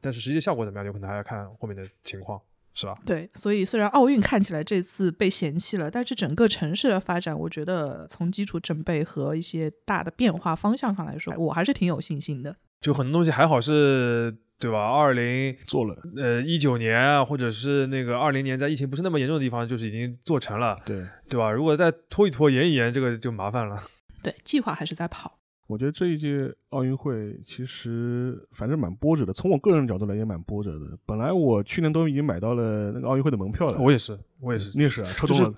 [0.01, 2.41] 但是实际效果怎么样，有可能还要看后面的情况，
[2.73, 2.97] 是吧？
[3.05, 12.55] 对，所以虽然奥运看起来这次被嫌弃了，但是整个城市的发展，我觉得从基础准备和一些大的变化方向上来说，我还是挺有信心的。
[12.81, 14.91] 就很多东西还好是对吧？
[14.91, 21.03] 二零做了，呃一九年啊，或者是那个二零年，在疫情不是那么严重的地方，就是已经做成了，对。
[21.29, 21.51] 对吧？
[21.51, 23.77] 如果再拖一拖、延一延，这个就麻烦了。
[24.21, 25.39] 对，计划还是在跑。
[25.67, 30.97] 我觉得这一届奥运会其实反正蛮波折的，从我个人角度来也蛮波折的。
[31.05, 35.51] 本来我去年都已经买到了那个奥运会的门票了，我也是，我也是，你也是啊，抽中了。
[35.51, 35.55] 就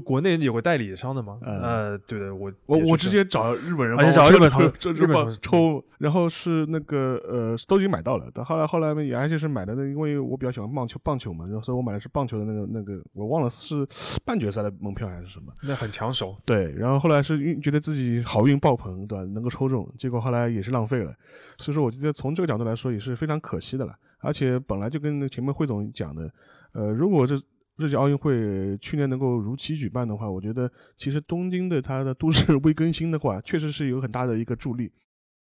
[0.00, 13.86] 国内有个代理商的嘛，呃，对对，我我我直接找日本人，而且找日本同这日本抽，然后是那个呃都已经买到了，但后来后来也而且是买的那，因为我比较喜欢棒球棒球嘛，然后所以我买的是棒球的那个那个，我忘了是
[14.24, 16.36] 半决赛的门票还是什么，那很抢手。
[16.44, 19.24] 对，然后后来是运觉得自己好运爆棚，对吧？
[19.24, 21.12] 能够抽中，结果后来也是浪费了，
[21.58, 23.92] 所以说我觉得从这个角度来说也是非常可惜的了。
[24.20, 26.30] 而且本来就跟那前面汇总讲的，
[26.72, 27.36] 呃，如果这。
[27.82, 34.92] 这届奥运会去年能够如期举办的话，我觉得其实东京的它的都市 微更新的话，确实是有很大的一个助力，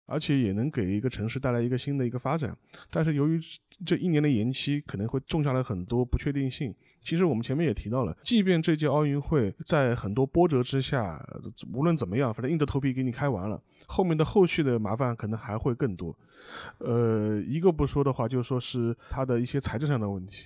[0.05, 2.55] 而且也能给一个城市带来一个新的一个发展。
[2.91, 3.39] 但是由于
[3.83, 6.73] 这一年的延期，可能会种下了很多不确定性。
[7.01, 11.19] 其实我们前面也提到了，即便这届奥运会在很多波折之下，
[11.73, 16.15] 无论怎么样，反正硬着头皮给你开完了，后面的后续的麻烦可能还会更多。
[16.79, 20.45] 呃，一个不说的话，就说是它的一些财政上的问题。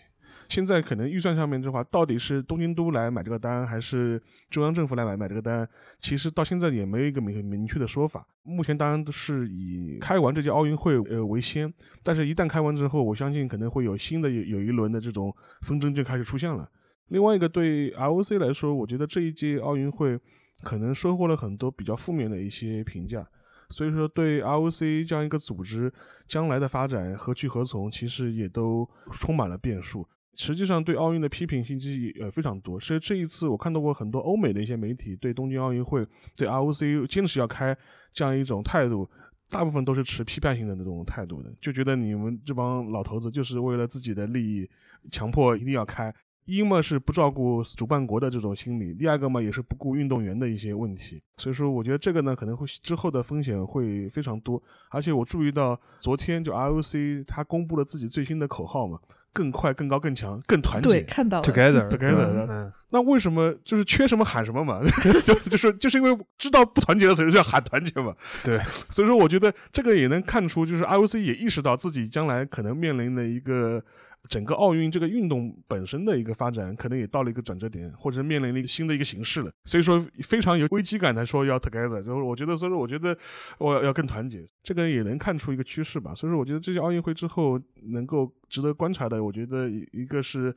[0.51, 5.65] 现在可能预算上面的话，到底是东京都来买这个单，还是中央政府来买买这个单？
[5.97, 8.27] 其实到现在也没有一个明明确的说法。
[8.43, 11.73] 目前当然都是以开完这届奥运会呃为先，
[12.03, 16.69] 但是一旦开完之后，我相信可能会有新的有有一轮的这种纷争就开始出现了。
[17.07, 20.19] 另外一个对 ROC 来说，我觉得这一届奥运会
[20.63, 23.25] 可能收获了很多比较负面的一些评价，
[23.69, 25.89] 所以说对 ROC 这样一个组织
[26.27, 30.05] 将来的发展何去何从，其实也都充满了变数。
[30.43, 32.79] 实际上，对奥运的批评信息呃非常多。
[32.79, 36.03] 所以这一次，我看到过很多欧美的一些媒体对东京奥运会、
[36.35, 37.77] 对 ROC 坚持要开
[38.11, 39.07] 这样一种态度，
[39.51, 44.67] 大部分都是持批判性的那种态度的，就觉得你们这帮老头子就是为了自己的利益，
[45.11, 46.11] 强迫一定要开。
[46.45, 51.21] 一嘛是不照顾主办国的这种心理，第二个嘛也是不顾运动员的一些问题。
[51.37, 54.61] 所以说，我觉得这个呢可能会之后的风险会非常多。
[54.89, 58.99] 而且我注意到昨天就 ROC 他公布了自己最新的口号嘛。
[59.33, 60.89] 更快、更高、更强、更团结。
[60.89, 61.41] 对，看到。
[61.41, 62.45] Together，Together。
[62.49, 64.81] 嗯，那为什么就是缺什么喊什么嘛？
[65.25, 68.13] 就就是就是因为知道不团结的时候就要喊团结嘛。
[68.43, 68.57] 对，
[68.89, 73.83] 所以说我觉得这个也能看出，就是 IOC 也意识到自己将来可能面临的一个。
[74.29, 79.51] 整个奥运这个运动本身的一个发展，可能也到了一个转折点，或者面临了一个新的一个形式了。
[79.65, 83.17] 所以说非常有危机感的说要 together，就是我觉得，所以说我觉得
[83.57, 86.13] 我要更团结，这个也能看出一个趋势吧。
[86.13, 90.55] 所以说我觉得这届奥运会之后能够值得观察的，我觉得一个是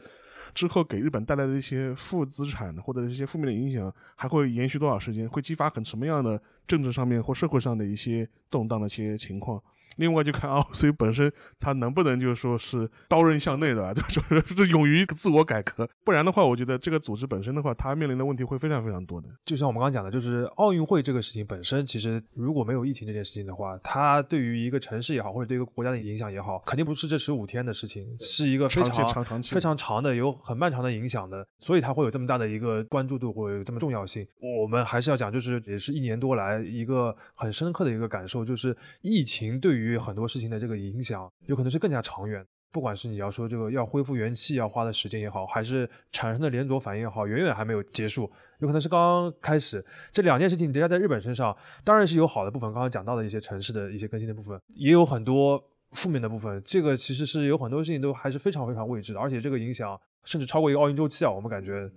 [0.52, 9.60] 之后给日本带来的一些负资产或者一些负面的影响还会延续多少时间，会激发很什么样的政治上面或社会上的一些动荡的一些情况。
[9.96, 15.88] 另外就看 ROC 本身，它能不能就是说是刀刃向内的， 就是是勇于自我改革。
[16.04, 19.28] 不然的话，我觉得这个组织本身的话，它面临的问题会非常非常多的。
[19.44, 31.46] 就像我们刚刚讲的，就是奥运会这个事情本身，其实如果没有疫情这件事情的话，它对于一个城市也好，或者对一个国家的影响也好，肯定不是这十五天的事情，是一个非常长非常长的、有很漫长的影响的。
[31.58, 34.26] 所以它会有这么大的一个关注度，或者有这么重要性。
[34.60, 40.54] 我们还是要讲，就是也是一年多来一个很深刻的一个感受，就是疫情对于很多事情的。
[40.58, 42.42] 这个影响有可能是更加长远，
[42.72, 48.22] 不管是你要说这个要恢复元气要花的时间也好，还是产生的连锁反应也好，远远还没有结束，
[48.60, 49.84] 有可能是刚刚开始。
[50.10, 51.54] 这两件事情叠加在日本身上，
[51.84, 56.62] 当然是有好的部分，刚刚讲到的一些城市的一些更新的部分，也有很多负面的部分。
[56.64, 61.90] 这个其实是有很多事情都还是非常非常未知的，而且这个影响甚至超过一个奥运周期啊，我们感觉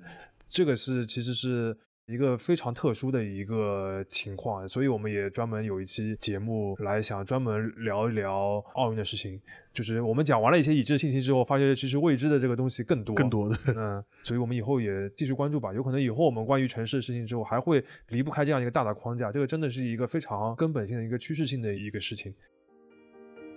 [0.46, 1.78] 这个是其实是。
[2.10, 9.42] 一个非常特殊的一个情况，所以我们也专门有一期节目来想专门聊一聊奥运的事情。
[9.74, 13.58] 就是我们讲完了一些已知的信息之后，发现其实未知的这个东西更多更多的。
[13.76, 15.74] 嗯，所以我们以后也继续关注吧。
[15.74, 19.30] 有可能以后我们关于城市的事情之后，还会离不开这样一个大的框架。
[19.30, 22.34] 这个真的是一个非常根本性的一个趋势性的一个事情。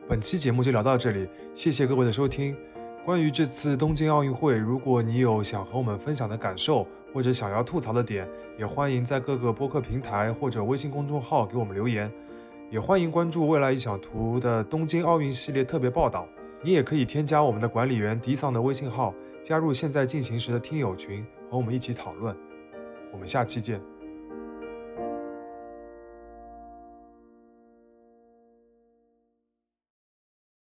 [0.08, 2.56] 本期节目就聊到这里，谢谢各位的收听。
[3.04, 8.28] 关于这次东京奥运会，如果你有想和我们分享的感受，或者想要吐槽的点，
[8.58, 12.10] 也欢迎在各个播客平台或者微信公众号给我们留言。
[12.70, 16.28] 也欢迎关注未来一小图的东京奥运系列特别报道。
[16.62, 22.36] 你也可以添加我们的管理员迪桑的微信号，加入现在进行时的听友群，和我们一起讨论。
[23.10, 23.89] 我们下期见。